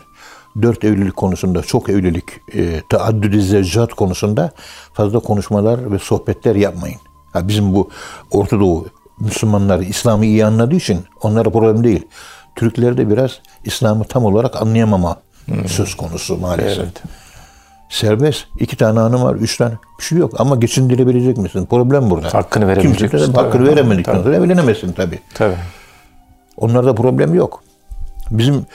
Dört 0.62 0.84
evlilik 0.84 1.16
konusunda, 1.16 1.62
çok 1.62 1.88
evlilik, 1.88 2.24
e, 2.54 2.82
taaddüd-i 2.88 3.42
zevcat 3.42 3.94
konusunda 3.94 4.50
fazla 4.92 5.18
konuşmalar 5.18 5.92
ve 5.92 5.98
sohbetler 5.98 6.56
yapmayın. 6.56 7.00
Ha, 7.32 7.48
bizim 7.48 7.74
bu 7.74 7.90
Orta 8.30 8.60
Doğu 8.60 8.86
Müslümanlar 9.20 9.80
İslam'ı 9.80 10.26
iyi 10.26 10.46
anladığı 10.46 10.76
için 10.76 11.00
onlara 11.22 11.50
problem 11.50 11.84
değil. 11.84 12.06
Türklerde 12.56 13.10
biraz 13.10 13.40
İslam'ı 13.64 14.04
tam 14.04 14.24
olarak 14.24 14.62
anlayamama 14.62 15.16
söz 15.66 15.94
konusu 15.94 16.36
maalesef. 16.36 16.78
Evet. 16.78 17.02
Serbest. 17.92 18.44
iki 18.60 18.76
tane 18.76 18.98
hanım 18.98 19.22
var, 19.22 19.34
üç 19.34 19.56
tane. 19.56 19.72
Bir 19.98 20.04
şey 20.04 20.18
yok. 20.18 20.32
Ama 20.38 20.56
geçindirebilecek 20.56 21.36
misin? 21.36 21.66
Problem 21.70 22.10
burada. 22.10 22.34
Hakkını 22.34 22.68
verebilecek 22.68 22.98
Kimse 23.10 23.16
misin? 23.16 23.32
Hakkını 23.32 23.64
Tabii. 23.64 23.76
veremedikten 23.76 24.22
sonra 24.22 24.36
evlenemezsin 24.36 24.92
tabii. 24.92 25.18
Tabii. 25.34 25.56
Onlarda 26.56 26.94
problem 26.94 27.34
yok. 27.34 27.62
Bizim 28.30 28.66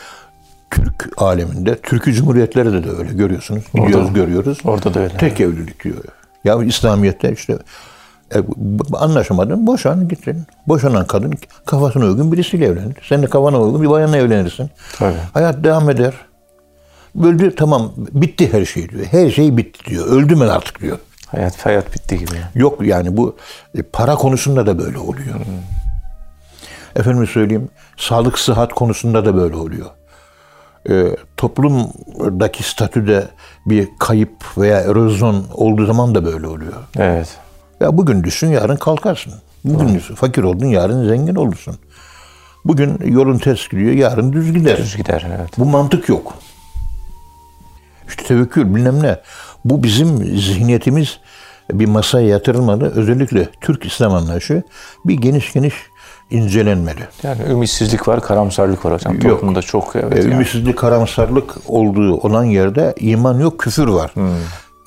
Türk 0.71 1.10
aleminde, 1.17 1.75
Türkü 1.75 2.13
Cumhuriyetlerde 2.13 2.84
de 2.84 2.89
öyle 2.89 3.13
görüyorsunuz. 3.13 3.63
Gidiyoruz, 3.73 4.13
görüyoruz. 4.13 4.58
Orada 4.63 4.93
da 4.93 4.99
öyle. 4.99 5.17
Tek 5.17 5.41
evlilik 5.41 5.84
diyor. 5.84 5.97
Ya 6.43 6.63
İslamiyet'te 6.63 7.32
işte 7.34 7.58
e, 8.36 8.38
anlaşamadın, 8.93 9.67
boşan 9.67 10.08
gitsin. 10.08 10.43
Boşanan 10.67 11.08
kadın 11.08 11.34
kafasına 11.65 12.06
uygun 12.06 12.32
birisiyle 12.32 12.65
evlenir. 12.65 12.97
Sen 13.10 13.23
de 13.23 13.27
kafana 13.27 13.62
uygun 13.62 13.82
bir 13.82 13.89
bayanla 13.89 14.17
evlenirsin. 14.17 14.69
Tabii. 14.97 15.13
Hayat 15.34 15.63
devam 15.63 15.89
eder. 15.89 16.13
Öldü 17.23 17.56
tamam 17.56 17.91
bitti 17.97 18.53
her 18.53 18.65
şey 18.65 18.89
diyor. 18.89 19.06
Her 19.12 19.30
şey 19.30 19.58
bitti 19.58 19.86
diyor. 19.86 20.06
Öldü 20.08 20.36
mü 20.36 20.45
artık 20.45 20.82
diyor. 20.82 20.97
Hayat 21.27 21.65
hayat 21.65 21.93
bitti 21.93 22.19
gibi. 22.19 22.36
Yok 22.56 22.86
yani 22.86 23.17
bu 23.17 23.36
e, 23.77 23.82
para 23.82 24.15
konusunda 24.15 24.67
da 24.67 24.80
böyle 24.80 24.97
oluyor. 24.97 25.36
Efendim 26.95 27.27
söyleyeyim 27.27 27.69
sağlık 27.97 28.39
sıhhat 28.39 28.73
konusunda 28.73 29.25
da 29.25 29.36
böyle 29.36 29.56
oluyor. 29.56 29.89
E, 30.89 31.15
toplumdaki 31.38 32.63
statüde 32.63 33.27
bir 33.65 33.88
kayıp 33.99 34.58
veya 34.58 34.80
erozyon 34.80 35.45
olduğu 35.53 35.86
zaman 35.86 36.15
da 36.15 36.25
böyle 36.25 36.47
oluyor. 36.47 36.73
Evet. 36.97 37.38
Ya 37.80 37.97
bugün 37.97 38.23
düşün 38.23 38.47
yarın 38.47 38.75
kalkarsın. 38.75 39.34
Bugün 39.63 39.95
düşün, 39.95 40.15
fakir 40.15 40.43
oldun 40.43 40.65
yarın 40.65 41.08
zengin 41.08 41.36
olursun. 41.36 41.75
Bugün 42.65 42.99
yolun 43.06 43.38
ters 43.38 43.67
gidiyor 43.69 43.91
yarın 43.91 44.34
düz 44.34 44.53
gider. 44.53 44.77
Düz 44.77 44.97
gider. 44.97 45.27
Evet. 45.38 45.49
Bu 45.58 45.65
mantık 45.65 46.10
yok. 46.10 46.34
İşte 48.08 48.24
tevekkül 48.24 48.76
bilmem 48.76 49.04
ne. 49.04 49.20
Bu 49.65 49.84
bizim 49.84 50.17
zihniyetimiz 50.17 51.20
bir 51.72 51.86
masaya 51.86 52.28
yatırılmalı. 52.28 52.91
Özellikle 52.96 53.48
Türk 53.62 53.86
İslam 53.86 54.13
anlayışı 54.13 54.63
bir 55.06 55.13
geniş 55.13 55.54
geniş 55.54 55.74
incelenmeli. 56.30 57.00
Yani 57.24 57.41
ümitsizlik 57.50 58.08
var, 58.08 58.22
karamsarlık 58.22 58.86
var 58.86 58.93
hocam. 58.93 59.13
Yok. 59.13 59.24
Toplumda 59.24 59.62
çok 59.62 59.96
evet. 59.96 60.13
E, 60.13 60.20
yani. 60.20 60.34
Ümitsizlik, 60.34 60.78
karamsarlık 60.78 61.56
olduğu 61.65 62.17
olan 62.17 62.43
yerde 62.43 62.96
iman 63.00 63.39
yok, 63.39 63.60
küfür 63.60 63.88
var. 63.88 64.13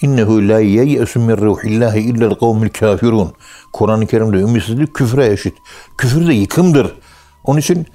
İnnehu 0.02 0.48
la 0.48 0.60
yeyesu 0.60 1.20
min 1.20 1.36
ruhillahi 1.36 2.00
illel 2.00 2.34
kavmil 2.34 2.68
kafirun. 2.68 3.32
Kur'an-ı 3.72 4.06
Kerim'de 4.06 4.36
ümitsizlik 4.36 4.94
küfre 4.94 5.26
eşit. 5.26 5.54
Küfür 5.98 6.26
de 6.26 6.32
yıkımdır. 6.34 6.94
Onun 7.44 7.58
için 7.58 7.86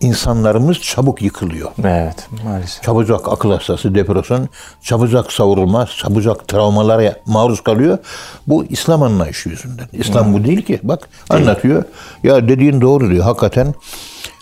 insanlarımız 0.00 0.80
çabuk 0.80 1.22
yıkılıyor. 1.22 1.70
Evet. 1.84 2.28
Maalesef. 2.44 2.82
çabucak 2.82 3.28
akıl 3.28 3.50
hastası, 3.50 3.94
depresyon, 3.94 4.48
çabucak 4.82 5.32
savrulma, 5.32 5.86
çabucak 5.86 6.48
travmalara 6.48 7.16
maruz 7.26 7.60
kalıyor. 7.60 7.98
Bu 8.46 8.64
İslam 8.64 9.02
anlayışı 9.02 9.48
yüzünden. 9.48 9.86
İslam 9.92 10.34
bu 10.34 10.44
değil 10.44 10.62
ki. 10.62 10.80
Bak 10.82 11.08
anlatıyor. 11.30 11.84
Ya 12.22 12.48
dediğin 12.48 12.80
doğru 12.80 13.10
diyor. 13.10 13.24
Hakikaten 13.24 13.74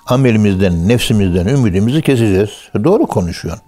amelimizden, 0.06 0.88
nefsimizden 0.88 1.46
ümidimizi 1.46 2.02
keseceğiz. 2.02 2.50
Doğru 2.84 3.06
konuşuyorsun. 3.06 3.62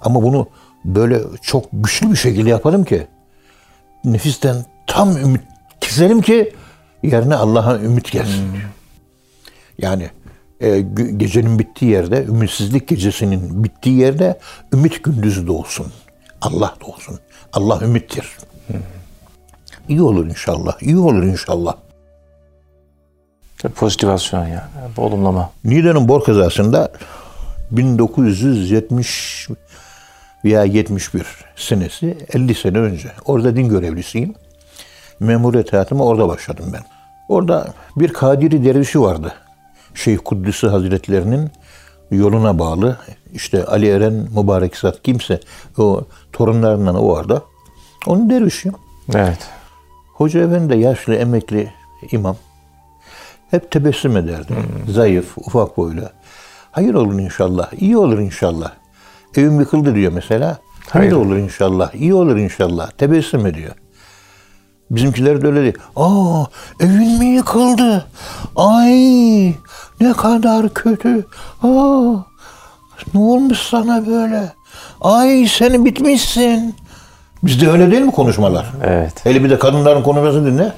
Ama 0.00 0.22
bunu 0.22 0.48
böyle 0.84 1.20
çok 1.42 1.64
güçlü 1.72 2.10
bir 2.10 2.16
şekilde 2.16 2.50
yapalım 2.50 2.84
ki 2.84 3.06
nefisten 4.04 4.56
tam 4.86 5.16
ümit 5.16 5.42
keselim 5.80 6.22
ki 6.22 6.54
yerine 7.02 7.34
Allah'a 7.34 7.78
ümit 7.78 8.12
gelsin 8.12 8.52
diyor. 8.52 8.70
Yani 9.78 10.10
e, 10.60 10.80
gecenin 11.16 11.58
bittiği 11.58 11.90
yerde, 11.90 12.24
ümitsizlik 12.24 12.88
gecesinin 12.88 13.64
bittiği 13.64 13.96
yerde 13.98 14.38
ümit 14.74 15.04
gündüzü 15.04 15.46
doğsun. 15.46 15.86
Allah 16.40 16.74
doğsun. 16.80 17.18
Allah 17.52 17.80
ümittir. 17.82 18.36
İyi 19.88 20.02
olur 20.02 20.26
inşallah. 20.26 20.82
iyi 20.82 20.98
olur 20.98 21.22
inşallah. 21.22 21.74
Tabii 23.58 23.72
Pozitivasyon 23.72 24.46
yani. 24.46 24.60
Olumlama. 24.96 25.50
Niğde'nin 25.64 26.08
bor 26.08 26.24
kazasında 26.24 26.92
1970 27.70 29.48
veya 30.44 30.64
71 30.64 31.26
senesi 31.56 32.18
50 32.34 32.54
sene 32.54 32.78
önce. 32.78 33.12
Orada 33.24 33.56
din 33.56 33.68
görevlisiyim. 33.68 34.34
Memuriyet 35.20 35.72
hayatıma 35.72 36.04
orada 36.04 36.28
başladım 36.28 36.70
ben. 36.72 36.82
Orada 37.28 37.74
bir 37.96 38.12
Kadiri 38.12 38.64
dervişi 38.64 39.00
vardı. 39.00 39.34
Şeyh 39.94 40.18
Kuddüsü 40.24 40.68
Hazretlerinin 40.68 41.50
yoluna 42.10 42.58
bağlı. 42.58 42.98
İşte 43.32 43.64
Ali 43.64 43.88
Eren 43.88 44.12
Mübarek 44.12 44.76
Zat 44.76 45.02
kimse 45.02 45.40
o 45.78 46.04
torunlarından 46.32 46.94
o 46.94 47.08
vardı. 47.08 47.42
Onun 48.06 48.30
dervişi. 48.30 48.70
Evet. 49.14 49.38
Hoca 50.14 50.40
Efendi 50.40 50.72
de 50.72 50.76
yaşlı 50.76 51.14
emekli 51.14 51.72
imam. 52.12 52.36
Hep 53.50 53.70
tebessüm 53.70 54.16
ederdi. 54.16 54.54
Zayıf, 54.88 55.38
ufak 55.38 55.76
boylu. 55.76 56.02
Hayır 56.72 56.94
olur 56.94 57.18
inşallah, 57.18 57.72
iyi 57.80 57.96
olur 57.96 58.18
inşallah. 58.18 58.72
Evim 59.36 59.60
yıkıldı 59.60 59.94
diyor 59.94 60.12
mesela. 60.12 60.58
Hayır, 60.90 61.12
Hayır. 61.12 61.26
olur 61.26 61.36
inşallah, 61.36 61.94
iyi 61.94 62.14
olur 62.14 62.36
inşallah. 62.36 62.90
Tebessüm 62.90 63.46
ediyor. 63.46 63.74
Bizimkiler 64.90 65.42
de 65.42 65.46
öyle 65.46 65.62
değil. 65.62 65.78
Aa 65.96 66.44
evin 66.80 67.18
mi 67.18 67.26
yıkıldı? 67.26 68.06
Ay 68.56 69.54
ne 70.00 70.12
kadar 70.12 70.74
kötü. 70.74 71.26
Aa 71.62 72.14
ne 73.14 73.20
olmuş 73.20 73.58
sana 73.58 74.06
böyle? 74.06 74.52
Ay 75.00 75.46
seni 75.48 75.84
bitmişsin. 75.84 76.74
Bizde 77.42 77.70
öyle 77.70 77.90
değil 77.90 78.02
mi 78.02 78.12
konuşmalar? 78.12 78.66
Evet. 78.84 79.24
Hele 79.26 79.44
bir 79.44 79.50
de 79.50 79.58
kadınların 79.58 80.02
konuşmasını 80.02 80.46
dinle. 80.46 80.72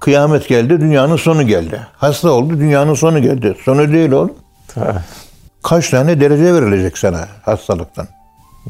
Kıyamet 0.00 0.48
geldi, 0.48 0.80
dünyanın 0.80 1.16
sonu 1.16 1.46
geldi. 1.46 1.86
Hasta 1.96 2.30
oldu, 2.30 2.58
dünyanın 2.58 2.94
sonu 2.94 3.22
geldi. 3.22 3.56
Sonu 3.64 3.92
değil 3.92 4.10
oğlum. 4.10 4.32
Tabii. 4.74 4.98
Kaç 5.62 5.90
tane 5.90 6.20
derece 6.20 6.54
verilecek 6.54 6.98
sana 6.98 7.28
hastalıktan? 7.42 8.08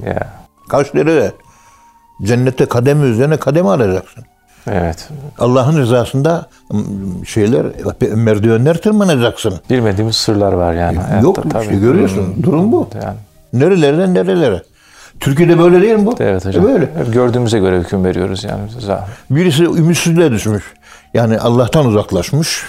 Ya. 0.07 0.33
Kaç 0.69 0.95
derece? 0.95 1.33
Cennette 2.23 2.67
kademe 2.67 3.07
üzerine 3.07 3.37
kademe 3.37 3.69
alacaksın. 3.69 4.25
Evet. 4.73 5.09
Allah'ın 5.39 5.79
rızasında 5.79 6.47
şeyler, 7.27 7.67
merdivenler 8.15 8.77
tırmanacaksın. 8.77 9.55
Bilmediğimiz 9.71 10.17
sırlar 10.17 10.53
var 10.53 10.73
yani. 10.75 10.99
hayatta, 10.99 11.27
Yok 11.27 11.51
tabii. 11.51 11.63
işte 11.63 11.77
görüyorsun. 11.77 12.35
Durum 12.43 12.73
bu. 12.73 12.89
Yani. 13.05 13.17
Nerelerden 13.53 14.15
nerelere? 14.15 14.63
Türkiye'de 15.21 15.59
böyle 15.59 15.83
değil 15.83 15.95
mi 15.95 16.07
bu? 16.07 16.15
Evet 16.21 16.45
hocam. 16.47 16.65
E 16.65 16.69
böyle. 16.69 16.81
Hep 16.97 17.13
gördüğümüze 17.13 17.59
göre 17.59 17.79
hüküm 17.81 18.05
veriyoruz 18.05 18.45
yani. 18.45 18.61
Birisi 19.31 19.65
ümitsizliğe 19.65 20.31
düşmüş. 20.31 20.65
Yani 21.15 21.39
Allah'tan 21.39 21.87
uzaklaşmış. 21.87 22.67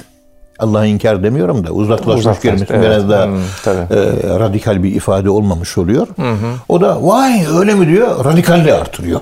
Allah'ı 0.59 0.87
inkar 0.87 1.23
demiyorum 1.23 1.67
da 1.67 1.71
uzaklaşmış 1.71 2.25
Uzaklaş- 2.25 2.41
kelimesi 2.41 2.73
evet. 2.73 2.83
biraz 2.85 3.09
daha 3.09 3.25
Hmm, 3.25 3.37
tabii. 3.63 3.93
e, 3.93 4.39
radikal 4.39 4.83
bir 4.83 4.95
ifade 4.95 5.29
olmamış 5.29 5.77
oluyor. 5.77 6.07
O 6.69 6.81
da 6.81 7.03
vay 7.07 7.45
öyle 7.59 7.73
mi 7.75 7.87
diyor 7.87 8.25
radikalliği 8.25 8.73
artırıyor. 8.73 9.21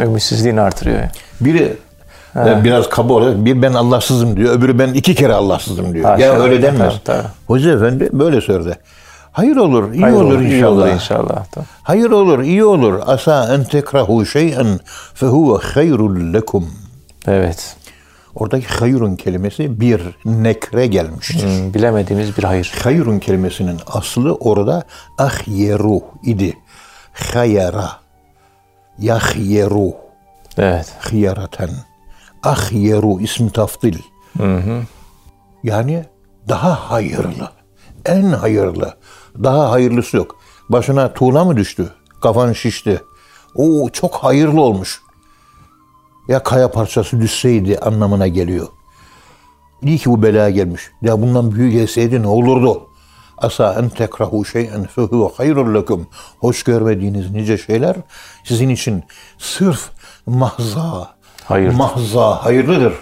Ümitsizliğini 0.00 0.60
artırıyor. 0.60 0.98
yani. 0.98 1.10
Biri 1.40 1.76
e, 2.36 2.64
biraz 2.64 2.88
kaba 2.88 3.12
olarak 3.12 3.44
bir 3.44 3.62
ben 3.62 3.72
Allahsızım 3.72 4.36
diyor. 4.36 4.54
Öbürü 4.58 4.78
ben 4.78 4.88
iki 4.88 5.14
kere 5.14 5.34
Allahsızım 5.34 5.94
diyor. 5.94 6.04
Ha, 6.04 6.16
ya 6.18 6.32
öyle 6.40 6.62
denmez. 6.62 6.92
tabii, 7.04 7.18
tabii. 7.18 7.28
Hoca 7.46 7.72
efendi 7.72 8.08
böyle 8.12 8.40
söyledi. 8.40 8.78
Hayır 9.32 9.56
olur, 9.56 9.92
iyi 9.92 10.02
Hayır 10.02 10.16
olur, 10.16 10.40
iyi 10.40 10.54
inşallah. 10.56 10.72
olur 10.72 10.86
inşallah. 10.88 11.44
Hayır 11.82 12.10
olur, 12.10 12.42
iyi 12.42 12.64
olur. 12.64 13.00
Asa 13.06 13.54
en 13.54 13.64
tekrahu 13.64 14.26
şey'en 14.26 14.80
fehuve 15.14 15.62
hayrul 15.62 16.32
lekum. 16.34 16.70
Evet. 17.26 17.76
Oradaki 18.34 18.66
hayrun 18.66 19.16
kelimesi 19.16 19.80
bir 19.80 20.02
nekre 20.24 20.86
gelmiştir. 20.86 21.42
Hmm, 21.42 21.74
bilemediğimiz 21.74 22.38
bir 22.38 22.42
hayır. 22.44 22.72
Hayrun 22.82 23.18
kelimesinin 23.18 23.80
aslı 23.86 24.34
orada 24.34 24.82
ahyeru 25.18 26.00
idi. 26.24 26.58
Hayara. 27.34 27.90
Yahyeru. 28.98 29.92
Evet. 30.58 30.92
Hiyaraten. 31.12 31.70
Ahyeru 32.44 33.20
ismi 33.20 33.50
tafdil. 33.50 33.98
Yani 35.62 36.04
daha 36.48 36.90
hayırlı. 36.90 37.50
En 38.06 38.22
hayırlı. 38.22 38.94
Daha 39.42 39.70
hayırlısı 39.70 40.16
yok. 40.16 40.36
Başına 40.68 41.12
tuğla 41.12 41.44
mı 41.44 41.56
düştü? 41.56 41.94
Kafan 42.22 42.52
şişti. 42.52 43.02
Oo 43.54 43.88
çok 43.88 44.14
hayırlı 44.14 44.60
olmuş. 44.60 45.02
Ya 46.28 46.42
kaya 46.42 46.70
parçası 46.70 47.20
düşseydi 47.20 47.78
anlamına 47.78 48.26
geliyor. 48.26 48.68
İyi 49.82 49.98
ki 49.98 50.10
bu 50.10 50.22
belaya 50.22 50.50
gelmiş. 50.50 50.82
Ya 51.02 51.22
bundan 51.22 51.52
büyük 51.52 51.72
gelseydi 51.72 52.22
ne 52.22 52.26
olurdu? 52.26 52.82
Asa 53.38 53.74
en 53.78 53.88
tekrahu 53.88 54.44
şey'en 54.44 54.86
fehuve 54.86 55.32
hayrul 55.36 55.74
lekum. 55.74 56.06
Hoş 56.38 56.62
görmediğiniz 56.62 57.30
nice 57.30 57.58
şeyler 57.58 57.96
sizin 58.44 58.68
için 58.68 59.04
sırf 59.38 59.90
mahza, 60.26 61.13
Hayırdır. 61.44 61.76
mahza 61.76 62.44
hayırlıdır. 62.44 62.94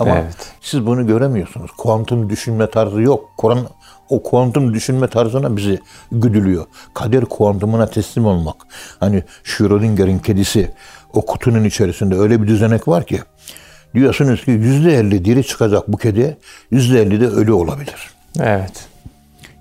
Ama 0.00 0.10
Evet. 0.18 0.52
siz 0.60 0.86
bunu 0.86 1.06
göremiyorsunuz. 1.06 1.70
Kuantum 1.70 2.30
düşünme 2.30 2.70
tarzı 2.70 3.02
yok. 3.02 3.28
Kur'an 3.36 3.58
o 4.08 4.22
kuantum 4.22 4.74
düşünme 4.74 5.06
tarzına 5.08 5.56
bizi 5.56 5.80
güdülüyor. 6.12 6.64
Kader 6.94 7.24
kuantumuna 7.24 7.86
teslim 7.86 8.26
olmak. 8.26 8.56
Hani 9.00 9.22
Schrödinger'in 9.44 10.18
kedisi 10.18 10.70
o 11.12 11.26
kutunun 11.26 11.64
içerisinde 11.64 12.16
öyle 12.16 12.42
bir 12.42 12.48
düzenek 12.48 12.88
var 12.88 13.04
ki 13.06 13.20
diyorsunuz 13.94 14.44
ki 14.44 14.50
yüzde 14.50 14.94
elli 14.98 15.24
diri 15.24 15.46
çıkacak 15.46 15.88
bu 15.92 15.96
kedi, 15.96 16.36
yüzde 16.70 17.02
elli 17.02 17.20
de 17.20 17.26
ölü 17.28 17.52
olabilir. 17.52 18.10
Evet. 18.40 18.72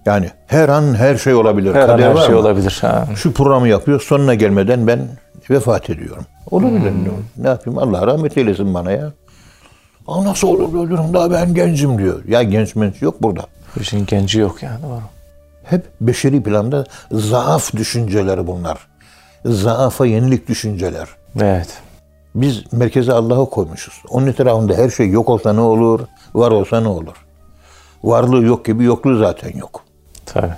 Yani 0.05 0.29
her 0.47 0.69
an 0.69 0.95
her 0.95 1.17
şey 1.17 1.33
olabilir. 1.33 1.73
Her 1.75 1.79
an 1.81 1.87
Kader 1.87 2.03
her 2.09 2.15
var 2.15 2.21
şey 2.25 2.35
mı? 2.35 2.39
olabilir. 2.41 2.77
Ha. 2.81 3.07
Şu 3.15 3.33
programı 3.33 3.67
yapıyor 3.67 4.01
sonuna 4.01 4.33
gelmeden 4.35 4.87
ben 4.87 5.07
vefat 5.51 5.89
ediyorum. 5.89 6.25
Olabilir 6.51 6.81
diyor. 6.81 7.13
Ne 7.37 7.47
yapayım 7.47 7.79
Allah 7.79 8.07
rahmet 8.07 8.37
eylesin 8.37 8.73
bana 8.73 8.91
ya. 8.91 9.11
Aa, 10.07 10.25
nasıl 10.25 10.47
olur 10.47 10.85
ölürüm 10.85 11.13
daha 11.13 11.31
ben 11.31 11.53
gencim 11.53 11.97
diyor. 11.97 12.25
Ya 12.27 12.43
genç 12.43 12.75
menç 12.75 13.01
yok 13.01 13.23
burada. 13.23 13.41
Bu 13.75 13.79
işin 13.81 14.05
genci 14.05 14.39
yok 14.39 14.63
yani. 14.63 14.83
Doğru. 14.83 15.01
Hep 15.63 15.85
beşeri 16.01 16.43
planda 16.43 16.85
zaaf 17.11 17.73
düşünceleri 17.75 18.47
bunlar. 18.47 18.77
Zaafa 19.45 20.05
yenilik 20.05 20.47
düşünceler. 20.47 21.07
Evet. 21.41 21.67
Biz 22.35 22.63
merkeze 22.73 23.13
Allah'ı 23.13 23.49
koymuşuz. 23.49 23.93
Onun 24.09 24.27
etrafında 24.27 24.73
her 24.73 24.89
şey 24.89 25.09
yok 25.09 25.29
olsa 25.29 25.53
ne 25.53 25.61
olur, 25.61 25.99
var 26.33 26.51
olsa 26.51 26.81
ne 26.81 26.87
olur? 26.87 27.25
Varlığı 28.03 28.43
yok 28.45 28.65
gibi 28.65 28.83
yokluğu 28.83 29.17
zaten 29.17 29.57
yok. 29.57 29.83
Tabii. 30.25 30.53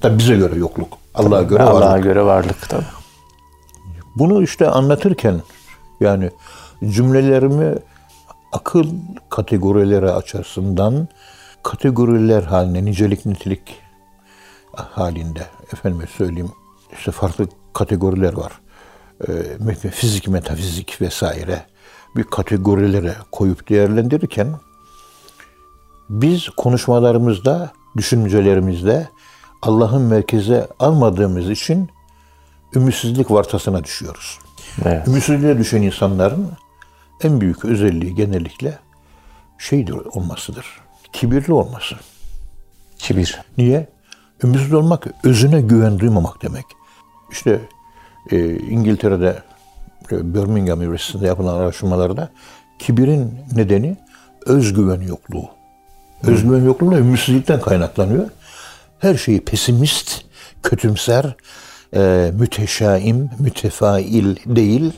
Tabi 0.00 0.18
bize 0.18 0.36
göre 0.36 0.56
yokluk. 0.58 0.98
Allah'a 1.14 1.42
göre 1.42 1.62
Allah'a 1.62 1.90
varlık. 1.90 2.04
göre 2.04 2.24
varlık 2.24 2.68
tabii. 2.68 2.84
Bunu 4.18 4.42
işte 4.42 4.70
anlatırken 4.70 5.42
yani 6.00 6.30
cümlelerimi 6.88 7.74
akıl 8.52 8.86
kategorileri 9.30 10.10
açısından 10.10 11.08
kategoriler 11.62 12.42
haline, 12.42 12.84
nicelik 12.84 13.26
nitelik 13.26 13.76
halinde 14.72 15.46
efendime 15.72 16.06
söyleyeyim 16.06 16.52
işte 16.92 17.10
farklı 17.10 17.48
kategoriler 17.72 18.32
var. 18.32 18.52
Ee, 19.28 19.90
fizik, 19.90 20.28
metafizik 20.28 21.00
vesaire 21.00 21.66
bir 22.16 22.24
kategorilere 22.24 23.16
koyup 23.32 23.68
değerlendirirken 23.68 24.54
biz 26.10 26.48
konuşmalarımızda, 26.48 27.72
düşüncelerimizde 27.96 29.08
Allah'ın 29.62 30.02
merkeze 30.02 30.68
almadığımız 30.78 31.50
için 31.50 31.90
ümitsizlik 32.74 33.30
vartasına 33.30 33.84
düşüyoruz. 33.84 34.38
Evet. 34.84 35.08
Ümitsizliğe 35.08 35.58
düşen 35.58 35.82
insanların 35.82 36.48
en 37.22 37.40
büyük 37.40 37.64
özelliği 37.64 38.14
genellikle 38.14 38.78
şeydir 39.58 39.92
olmasıdır. 39.92 40.66
Kibirli 41.12 41.52
olması. 41.52 41.94
Kibir. 42.98 43.40
Niye? 43.58 43.88
Ümitsiz 44.44 44.72
olmak 44.72 45.06
özüne 45.24 45.60
güven 45.60 45.98
duymamak 45.98 46.42
demek. 46.42 46.64
İşte 47.30 47.60
e, 48.30 48.56
İngiltere'de 48.56 49.42
e, 50.12 50.34
Birmingham 50.34 50.82
Üniversitesi'nde 50.82 51.26
yapılan 51.26 51.54
araştırmalarda 51.54 52.30
kibirin 52.78 53.34
nedeni 53.54 53.96
özgüven 54.46 55.00
yokluğu. 55.00 55.48
Özgüven 56.22 56.64
yokluğu 56.64 56.92
da 56.92 56.98
ümitsizlikten 56.98 57.60
kaynaklanıyor. 57.60 58.30
Her 58.98 59.14
şeyi 59.14 59.40
pesimist, 59.40 60.24
kötümser 60.62 61.36
e, 61.96 62.30
müteşaim, 62.38 63.30
mütefail 63.38 64.36
değil, 64.46 64.92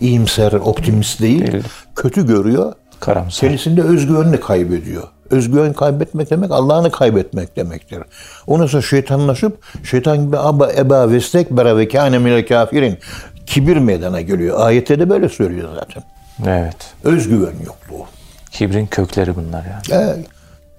iyimser, 0.00 0.52
optimist 0.52 1.20
değil, 1.20 1.52
Değil. 1.52 1.64
kötü 1.96 2.26
görüyor. 2.26 2.72
Karamsar. 3.00 3.40
Kendisinde 3.48 3.82
özgüvenini 3.82 4.40
kaybediyor. 4.40 5.02
Özgüven 5.30 5.72
kaybetmek 5.72 6.30
demek 6.30 6.50
Allah'ını 6.50 6.90
kaybetmek 6.90 7.56
demektir. 7.56 7.98
Ondan 8.46 8.66
sonra 8.66 8.82
şeytanlaşıp 8.82 9.62
şeytan 9.84 10.26
gibi 10.26 10.38
aba 10.38 10.72
eba 10.72 11.10
vestekbera 11.10 11.76
ve 11.76 11.88
kâne 11.88 12.18
minel 12.18 12.46
kafirin 12.46 12.98
kibir 13.46 13.76
meydana 13.76 14.20
geliyor. 14.20 14.60
Ayette 14.60 14.98
de 14.98 15.10
böyle 15.10 15.28
söylüyor 15.28 15.68
zaten. 15.74 16.02
Evet. 16.46 16.76
Özgüven 17.04 17.54
yokluğu. 17.66 18.06
Kibrin 18.50 18.86
kökleri 18.86 19.36
bunlar 19.36 19.64
yani. 19.64 20.02
E, 20.04 20.16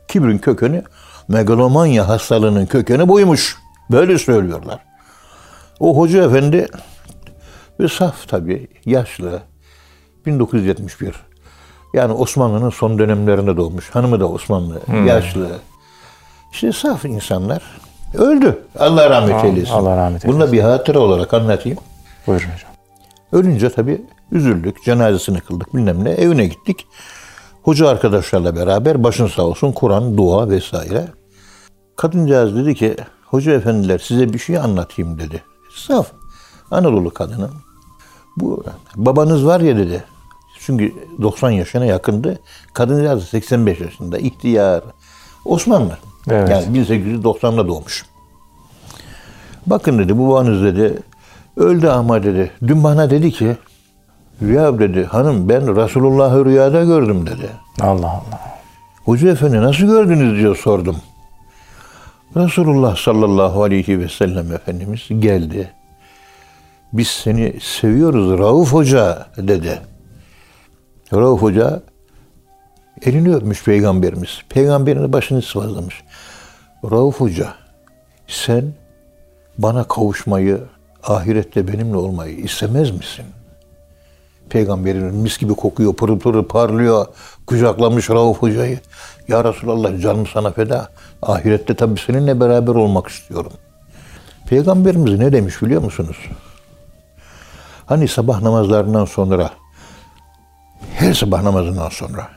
kibrin 0.08 0.38
kökeni, 0.38 0.82
megalomanya 1.28 2.08
hastalığının 2.08 2.66
kökeni 2.66 3.08
buymuş. 3.10 3.58
Böyle 3.92 4.18
söylüyorlar. 4.18 4.80
O 5.84 5.98
hoca 5.98 6.24
efendi 6.24 6.68
ve 7.80 7.88
saf 7.88 8.28
tabii, 8.28 8.68
yaşlı. 8.86 9.42
1971. 10.26 11.16
Yani 11.94 12.14
Osmanlı'nın 12.14 12.70
son 12.70 13.00
dönemlerinde 13.00 13.58
doğmuş. 13.58 13.90
Hanımı 13.90 14.20
da 14.20 14.30
Osmanlı, 14.30 14.82
yaşlı. 15.08 15.50
İşte 16.52 16.72
saf 16.72 17.06
insanlar. 17.06 17.64
Öldü. 18.14 18.60
Allah 18.80 19.10
rahmet 19.10 19.44
eylesin. 19.44 19.74
Allah 19.74 19.98
rahmet 19.98 20.28
Bunu 20.28 20.40
da 20.40 20.52
bir 20.52 20.60
hatıra 20.60 21.00
olarak 21.00 21.34
anlatayım. 21.34 21.78
Buyurun 22.28 22.46
hocam. 22.46 22.72
Ölünce 23.32 23.70
tabii 23.70 24.02
üzüldük, 24.32 24.84
cenazesini 24.84 25.40
kıldık 25.40 25.76
bilmem 25.76 26.04
ne. 26.04 26.10
Evine 26.10 26.46
gittik. 26.46 26.88
Hoca 27.64 27.88
arkadaşlarla 27.88 28.56
beraber 28.56 29.04
başın 29.04 29.28
sağ 29.28 29.44
olsun 29.44 29.72
Kur'an, 29.72 30.18
dua 30.18 30.50
vesaire. 30.50 31.08
Kadıncağız 31.96 32.56
dedi 32.56 32.76
ki, 32.76 32.96
hoca 33.26 33.52
efendiler 33.52 34.00
size 34.00 34.34
bir 34.34 34.40
şey 34.40 34.58
anlatayım 34.58 35.20
dedi. 35.20 35.44
Saf, 35.76 36.12
Anadolu 36.72 37.14
kadını. 37.14 37.50
Bu 38.38 38.64
babanız 38.96 39.46
var 39.46 39.60
ya 39.60 39.78
dedi. 39.78 40.04
Çünkü 40.60 40.94
90 41.22 41.52
yaşına 41.52 41.86
yakındı. 41.86 42.40
Kadıncağız 42.74 43.24
85 43.24 43.80
yaşında, 43.80 44.18
ihtiyar. 44.18 44.84
Osmanlı. 45.46 45.98
Evet. 46.30 46.50
Yani 46.50 46.78
1890'da 46.78 47.68
doğmuş. 47.68 48.06
Bakın 49.68 50.00
dedi 50.00 50.20
babanız 50.20 50.64
dedi 50.64 51.00
öldü 51.58 51.88
ama 51.88 52.24
dedi. 52.24 52.52
Dün 52.68 52.84
bana 52.84 53.10
dedi 53.10 53.32
ki 53.32 53.58
ya 54.42 54.80
dedi 54.80 55.06
hanım 55.06 55.50
ben 55.50 55.76
Resulullah'ı 55.76 56.46
rüyada 56.46 56.84
gördüm 56.84 57.28
dedi. 57.28 57.50
Allah 57.82 58.08
Allah. 58.10 58.40
Hoca 59.06 59.30
efendi 59.30 59.62
nasıl 59.62 59.86
gördünüz 59.86 60.40
diyor 60.40 60.56
sordum. 60.56 60.96
Resulullah 62.36 62.96
sallallahu 62.96 63.64
aleyhi 63.64 64.00
ve 64.00 64.10
sellem 64.10 64.52
Efendimiz 64.52 65.02
geldi. 65.20 65.72
Biz 66.94 67.08
seni 67.08 67.60
seviyoruz 67.62 68.40
Rauf 68.40 68.74
Hoca 68.74 69.28
dedi. 69.38 69.82
Rauf 71.14 71.42
Hoca 71.42 71.82
elini 73.02 73.36
öpmüş 73.36 73.64
peygamberimiz. 73.64 74.42
Peygamberin 74.50 75.14
başını 75.14 75.42
sıvazlamış. 75.42 76.04
Rauf 76.92 77.20
Hoca 77.20 77.54
sen 78.28 78.74
bana 79.58 79.84
kavuşmayı, 79.84 80.60
ahirette 81.04 81.68
benimle 81.68 81.98
olmayı 81.98 82.36
istemez 82.36 82.92
misin? 82.92 83.26
Peygamberin 84.50 85.16
mis 85.16 85.38
gibi 85.38 85.54
kokuyor, 85.54 85.94
pırıl 85.94 86.20
pırıl 86.20 86.44
parlıyor. 86.44 87.06
Kucaklamış 87.48 88.10
Rauf 88.10 88.38
Hoca'yı. 88.38 88.80
Ya 89.28 89.44
Resulallah 89.44 90.02
canım 90.02 90.28
sana 90.28 90.52
feda. 90.52 90.90
Ahirette 91.22 91.76
tabii 91.76 92.00
seninle 92.00 92.40
beraber 92.40 92.76
olmak 92.76 93.08
istiyorum. 93.08 93.52
Peygamberimiz 94.50 95.20
ne 95.20 95.32
demiş 95.32 95.62
biliyor 95.62 95.82
musunuz? 95.82 96.18
Hani 97.86 98.08
sabah 98.08 98.42
namazlarından 98.42 99.06
sonra, 99.06 99.50
her 100.94 101.14
sabah 101.14 101.44
namazından 101.44 101.90
sonra, 101.90 102.28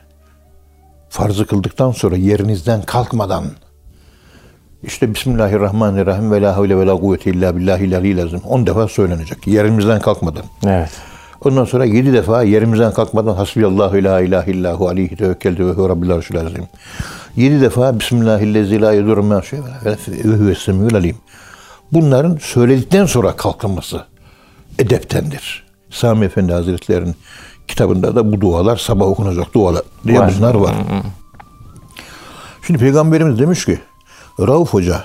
farzı 1.09 1.47
kıldıktan 1.47 1.91
sonra 1.91 2.17
yerinizden 2.17 2.83
kalkmadan, 2.83 3.45
işte 4.83 5.15
Bismillahirrahmanirrahim 5.15 6.33
ve 6.33 6.43
la 6.43 6.57
havle 6.57 6.79
ve 6.79 6.87
la 6.87 6.97
kuvvete 6.97 7.31
illa 7.31 7.57
billahi 7.57 8.23
azim 8.23 8.41
10 8.41 8.67
defa 8.67 8.89
söylenecek 8.89 9.47
yerimizden 9.47 10.01
kalkmadan. 10.01 10.45
Evet. 10.67 10.91
Ondan 11.47 11.65
sonra 11.65 11.85
yedi 11.85 12.13
defa 12.13 12.43
yerimizden 12.43 12.93
kalkmadan 12.93 13.35
Hasbiyallahu 13.35 14.05
la 14.05 14.21
ilahe 14.21 14.51
illahu 14.51 14.89
aleyhi 14.89 15.17
tevekkeltu 15.17 15.67
ve 15.67 15.73
huve 15.73 15.89
rabbil 15.89 16.11
arşil 16.11 16.41
azim. 16.41 16.65
Yedi 17.37 17.61
defa 17.61 18.01
Bismillahillezi 18.01 18.81
la 18.81 18.93
yedurru 18.93 19.23
ma 19.23 19.43
şey 19.43 19.59
ve 20.25 20.37
huve 20.37 20.55
semiyul 20.55 20.95
alim. 20.95 21.17
Bunların 21.93 22.39
söyledikten 22.41 23.07
sonra 23.07 23.37
kalkılması 23.37 24.05
edeptendir. 24.79 25.67
Sami 25.91 26.25
Efendi 26.25 26.53
Hazretleri'nin 26.53 27.15
kitabında 27.69 28.17
da 28.17 28.33
bu 28.33 28.41
dualar 28.41 28.77
sabah 28.77 29.07
okunacak 29.07 29.55
dualar 29.55 29.83
diye 30.05 30.19
Var. 30.19 30.33
bunlar 30.39 30.55
var. 30.55 30.75
Şimdi 32.67 32.81
Peygamberimiz 32.81 33.39
demiş 33.39 33.65
ki 33.65 33.79
Rauf 34.41 34.75
Hoca 34.75 35.05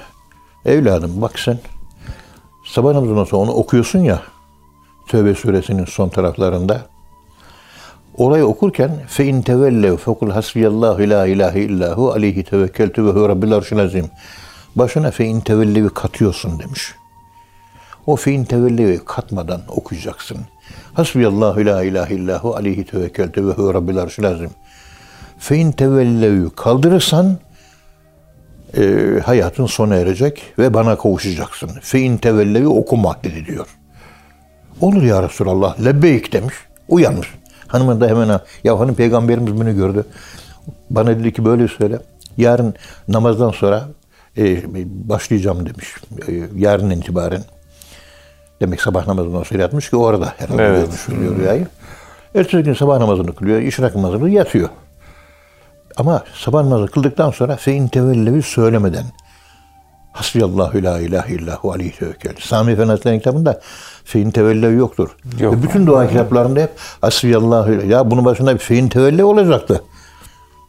evladım 0.66 1.12
bak 1.22 1.40
sen 1.40 1.60
sabah 2.66 2.94
namazından 2.94 3.24
sonra 3.24 3.42
onu 3.42 3.52
okuyorsun 3.52 4.00
ya 4.00 4.22
Tövbe 5.12 5.36
suresinin 5.36 5.86
son 5.86 6.10
taraflarında. 6.10 6.82
Orayı 8.18 8.46
okurken 8.46 8.92
fe 9.08 9.26
in 9.26 9.42
tevellev 9.42 9.98
fekul 9.98 10.32
hasbiyallahu 10.32 11.10
la 11.10 11.28
ilahe 11.28 11.60
illahu 11.60 12.12
aleyhi 12.12 12.44
tevekkeltu 12.44 13.06
ve 13.06 13.12
huve 13.12 13.30
rabbil 13.30 13.54
arşil 13.54 13.80
azim. 13.80 14.06
Başına 14.76 15.12
fe 15.12 15.26
in 15.26 15.40
tevellevi 15.40 15.90
katıyorsun 15.90 16.60
demiş. 16.60 16.96
O 18.08 18.16
fe 18.16 18.32
in 18.32 18.44
tevellevi 18.44 19.00
katmadan 19.06 19.62
okuyacaksın. 19.68 20.38
Hasbiyallahu 20.94 21.66
la 21.66 21.84
ilahe 21.84 22.16
illahu 22.16 22.56
aleyhi 22.56 22.86
tevekkeltu 22.86 23.48
ve 23.48 23.52
huve 23.52 23.74
rabbil 23.74 23.98
arşil 23.98 24.28
azim. 24.28 24.52
Fe 25.40 25.58
in 25.58 25.72
tevellevi 25.72 26.50
kaldırırsan 26.50 27.38
e, 28.78 28.84
hayatın 29.26 29.66
sona 29.66 29.96
erecek 29.96 30.44
ve 30.60 30.74
bana 30.74 30.98
kavuşacaksın. 30.98 31.72
Fe 31.82 32.00
in 32.00 32.18
tevellevi 32.18 32.68
okuma 32.68 33.18
dedi 33.24 33.46
diyor. 33.46 33.68
Olur 34.82 35.04
ya 35.04 35.24
Resulallah. 35.24 35.86
Lebbeyk 35.86 36.34
demiş. 36.34 36.56
Uyanmış. 36.90 37.28
Hanımın 37.68 38.02
da 38.02 38.08
hemen 38.08 38.30
ha, 38.30 38.42
ya 38.64 38.80
hanım 38.80 38.96
peygamberimiz 38.96 39.58
bunu 39.58 39.76
gördü. 39.76 40.06
Bana 40.90 41.20
dedi 41.20 41.34
ki 41.34 41.46
böyle 41.46 41.68
söyle. 41.68 42.00
Yarın 42.38 42.74
namazdan 43.08 43.52
sonra 43.52 43.88
e, 44.38 44.62
başlayacağım 45.10 45.66
demiş. 45.66 45.96
E, 46.28 46.32
yarın 46.56 46.90
itibaren. 46.90 47.44
Demek 48.62 48.82
sabah 48.82 49.08
namazından 49.08 49.44
sonra 49.44 49.62
yatmış 49.62 49.90
ki 49.90 49.96
o 49.96 50.06
arada 50.06 50.34
herhalde 50.38 50.64
Evet. 50.64 50.86
görmüş 50.86 51.10
oluyor 51.10 51.38
rüyayı. 51.38 51.68
Ertesi 52.36 52.64
gün 52.64 52.74
sabah 52.74 53.00
namazını 53.00 53.36
kılıyor, 53.36 53.62
işrak 53.62 53.96
namazını 53.96 54.30
yatıyor. 54.30 54.70
Ama 55.98 56.24
sabah 56.34 56.64
namazı 56.64 56.88
kıldıktan 56.88 57.32
sonra 57.32 57.56
fein 57.56 57.88
tevellevi 57.88 58.42
söylemeden 58.42 59.06
Hasbiyallahu 60.12 60.84
la 60.84 61.00
ilahe 61.00 61.34
illahu 61.34 61.72
aleyhi 61.72 62.00
tevekkül. 62.00 62.32
Sami 62.40 62.72
Efendi 62.72 62.90
Hazretleri'nin 62.90 63.20
kitabında 63.20 63.62
fein 64.06 64.32
tevellevi 64.32 64.76
yoktur. 64.76 65.10
Yok. 65.40 65.54
Ve 65.54 65.64
bütün 65.64 65.88
dua 65.88 66.08
kitaplarında 66.08 66.60
hep 66.60 66.72
Hasbiyallahu 67.02 67.72
ya 67.72 68.12
bunun 68.12 68.26
başında 68.26 68.54
bir 68.54 68.60
fein 68.60 68.88
tevellevi 68.88 69.24
olacaktı. 69.24 69.84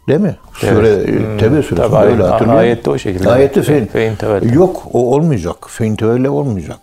Değil 0.08 0.20
mi? 0.20 0.36
Sure, 0.52 0.88
evet. 0.88 1.40
Tevbe 1.40 1.62
suresinde 1.62 1.90
Tabii, 1.90 2.10
öyle 2.10 2.22
hatırlıyorum. 2.22 2.60
ayette 2.60 2.90
o 2.90 2.98
şekilde. 2.98 3.30
Ayette. 3.30 3.62
Fein 3.62 4.16
tevellevi. 4.16 4.54
Yok 4.56 4.82
o 4.92 5.14
olmayacak. 5.14 5.56
Fein 5.68 5.96
tevellevi 5.96 6.28
olmayacak. 6.28 6.80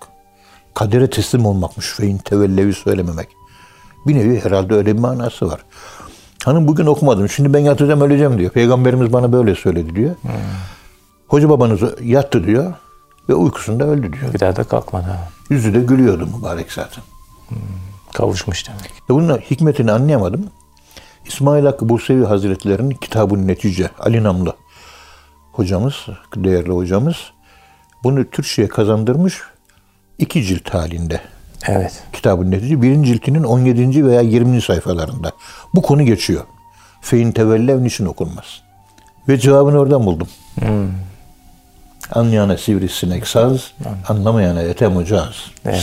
Kadere 0.74 1.10
teslim 1.10 1.45
olmakmış 1.45 1.93
fein 1.93 2.18
tevellevi 2.18 2.74
söylememek. 2.74 3.28
Bir 4.07 4.16
nevi 4.16 4.39
herhalde 4.39 4.74
öyle 4.74 4.95
bir 4.95 4.99
manası 4.99 5.47
var. 5.47 5.60
Hanım 6.45 6.68
bugün 6.68 6.86
okumadım. 6.86 7.30
Şimdi 7.30 7.53
ben 7.53 7.60
yatacağım 7.60 8.01
öleceğim 8.01 8.38
diyor. 8.38 8.51
Peygamberimiz 8.51 9.14
bana 9.14 9.34
böyle 9.34 9.55
söyledi 9.55 9.95
diyor. 9.95 10.16
Hoca 11.30 11.49
babanız 11.49 11.82
yattı 12.03 12.43
diyor 12.43 12.73
ve 13.30 13.34
uykusunda 13.34 13.84
öldü 13.84 14.13
diyor. 14.13 14.34
Bir 14.34 14.39
daha 14.39 14.55
da 14.55 14.63
kalkmadı. 14.63 15.19
Yüzü 15.49 15.73
de 15.73 15.80
gülüyordu 15.80 16.27
mübarek 16.38 16.71
zaten. 16.71 17.03
Kavuşmuş 18.13 18.67
demek. 18.67 18.91
E 19.09 19.09
bunun 19.09 19.38
hikmetini 19.38 19.91
anlayamadım. 19.91 20.49
İsmail 21.25 21.65
Hakkı 21.65 21.89
Bursevi 21.89 22.25
Hazretleri'nin 22.25 22.89
kitabı 22.89 23.47
Netice 23.47 23.89
Ali 23.99 24.23
Namlı 24.23 24.53
hocamız, 25.51 25.95
değerli 26.36 26.71
hocamız 26.71 27.15
bunu 28.03 28.30
Türkçe'ye 28.30 28.67
kazandırmış 28.67 29.41
iki 30.17 30.43
cilt 30.43 30.69
halinde. 30.69 31.21
Evet. 31.67 32.03
Kitabın 32.13 32.51
netice 32.51 32.82
birinci 32.82 33.13
ciltinin 33.13 33.43
17. 33.43 34.05
veya 34.05 34.21
20. 34.21 34.61
sayfalarında. 34.61 35.32
Bu 35.75 35.82
konu 35.82 36.03
geçiyor. 36.03 36.43
Fein 37.01 37.32
tevellev 37.32 37.84
niçin 37.84 38.05
okunmaz? 38.05 38.61
Ve 39.27 39.38
cevabını 39.39 39.80
oradan 39.80 40.05
buldum. 40.05 40.27
Anlayana 42.12 42.58
sivrisinek 42.58 43.28
saz, 43.28 43.72
anlamayana 44.10 44.62
etem 44.62 44.97
ucaz. 44.97 45.34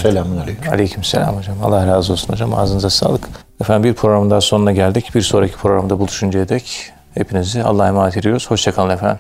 Selamun 0.03 0.37
aleyküm. 0.37 0.73
Aleyküm 0.73 1.05
selam 1.05 1.37
hocam. 1.37 1.57
Allah 1.64 1.87
razı 1.87 2.12
olsun 2.12 2.33
hocam. 2.33 2.55
Ağzınıza 2.55 2.91
sağlık. 2.91 3.29
Efendim 3.61 3.91
bir 3.91 3.95
programın 3.95 4.31
daha 4.31 4.41
sonuna 4.41 4.73
geldik. 4.73 5.14
Bir 5.14 5.23
sonraki 5.23 5.57
programda 5.57 5.99
buluşuncaya 5.99 6.49
dek 6.49 6.93
hepinizi 7.14 7.62
Allah'a 7.62 7.89
emanet 7.89 8.17
ediyoruz. 8.17 8.51
Hoşçakalın 8.51 8.91
efendim. 8.91 9.19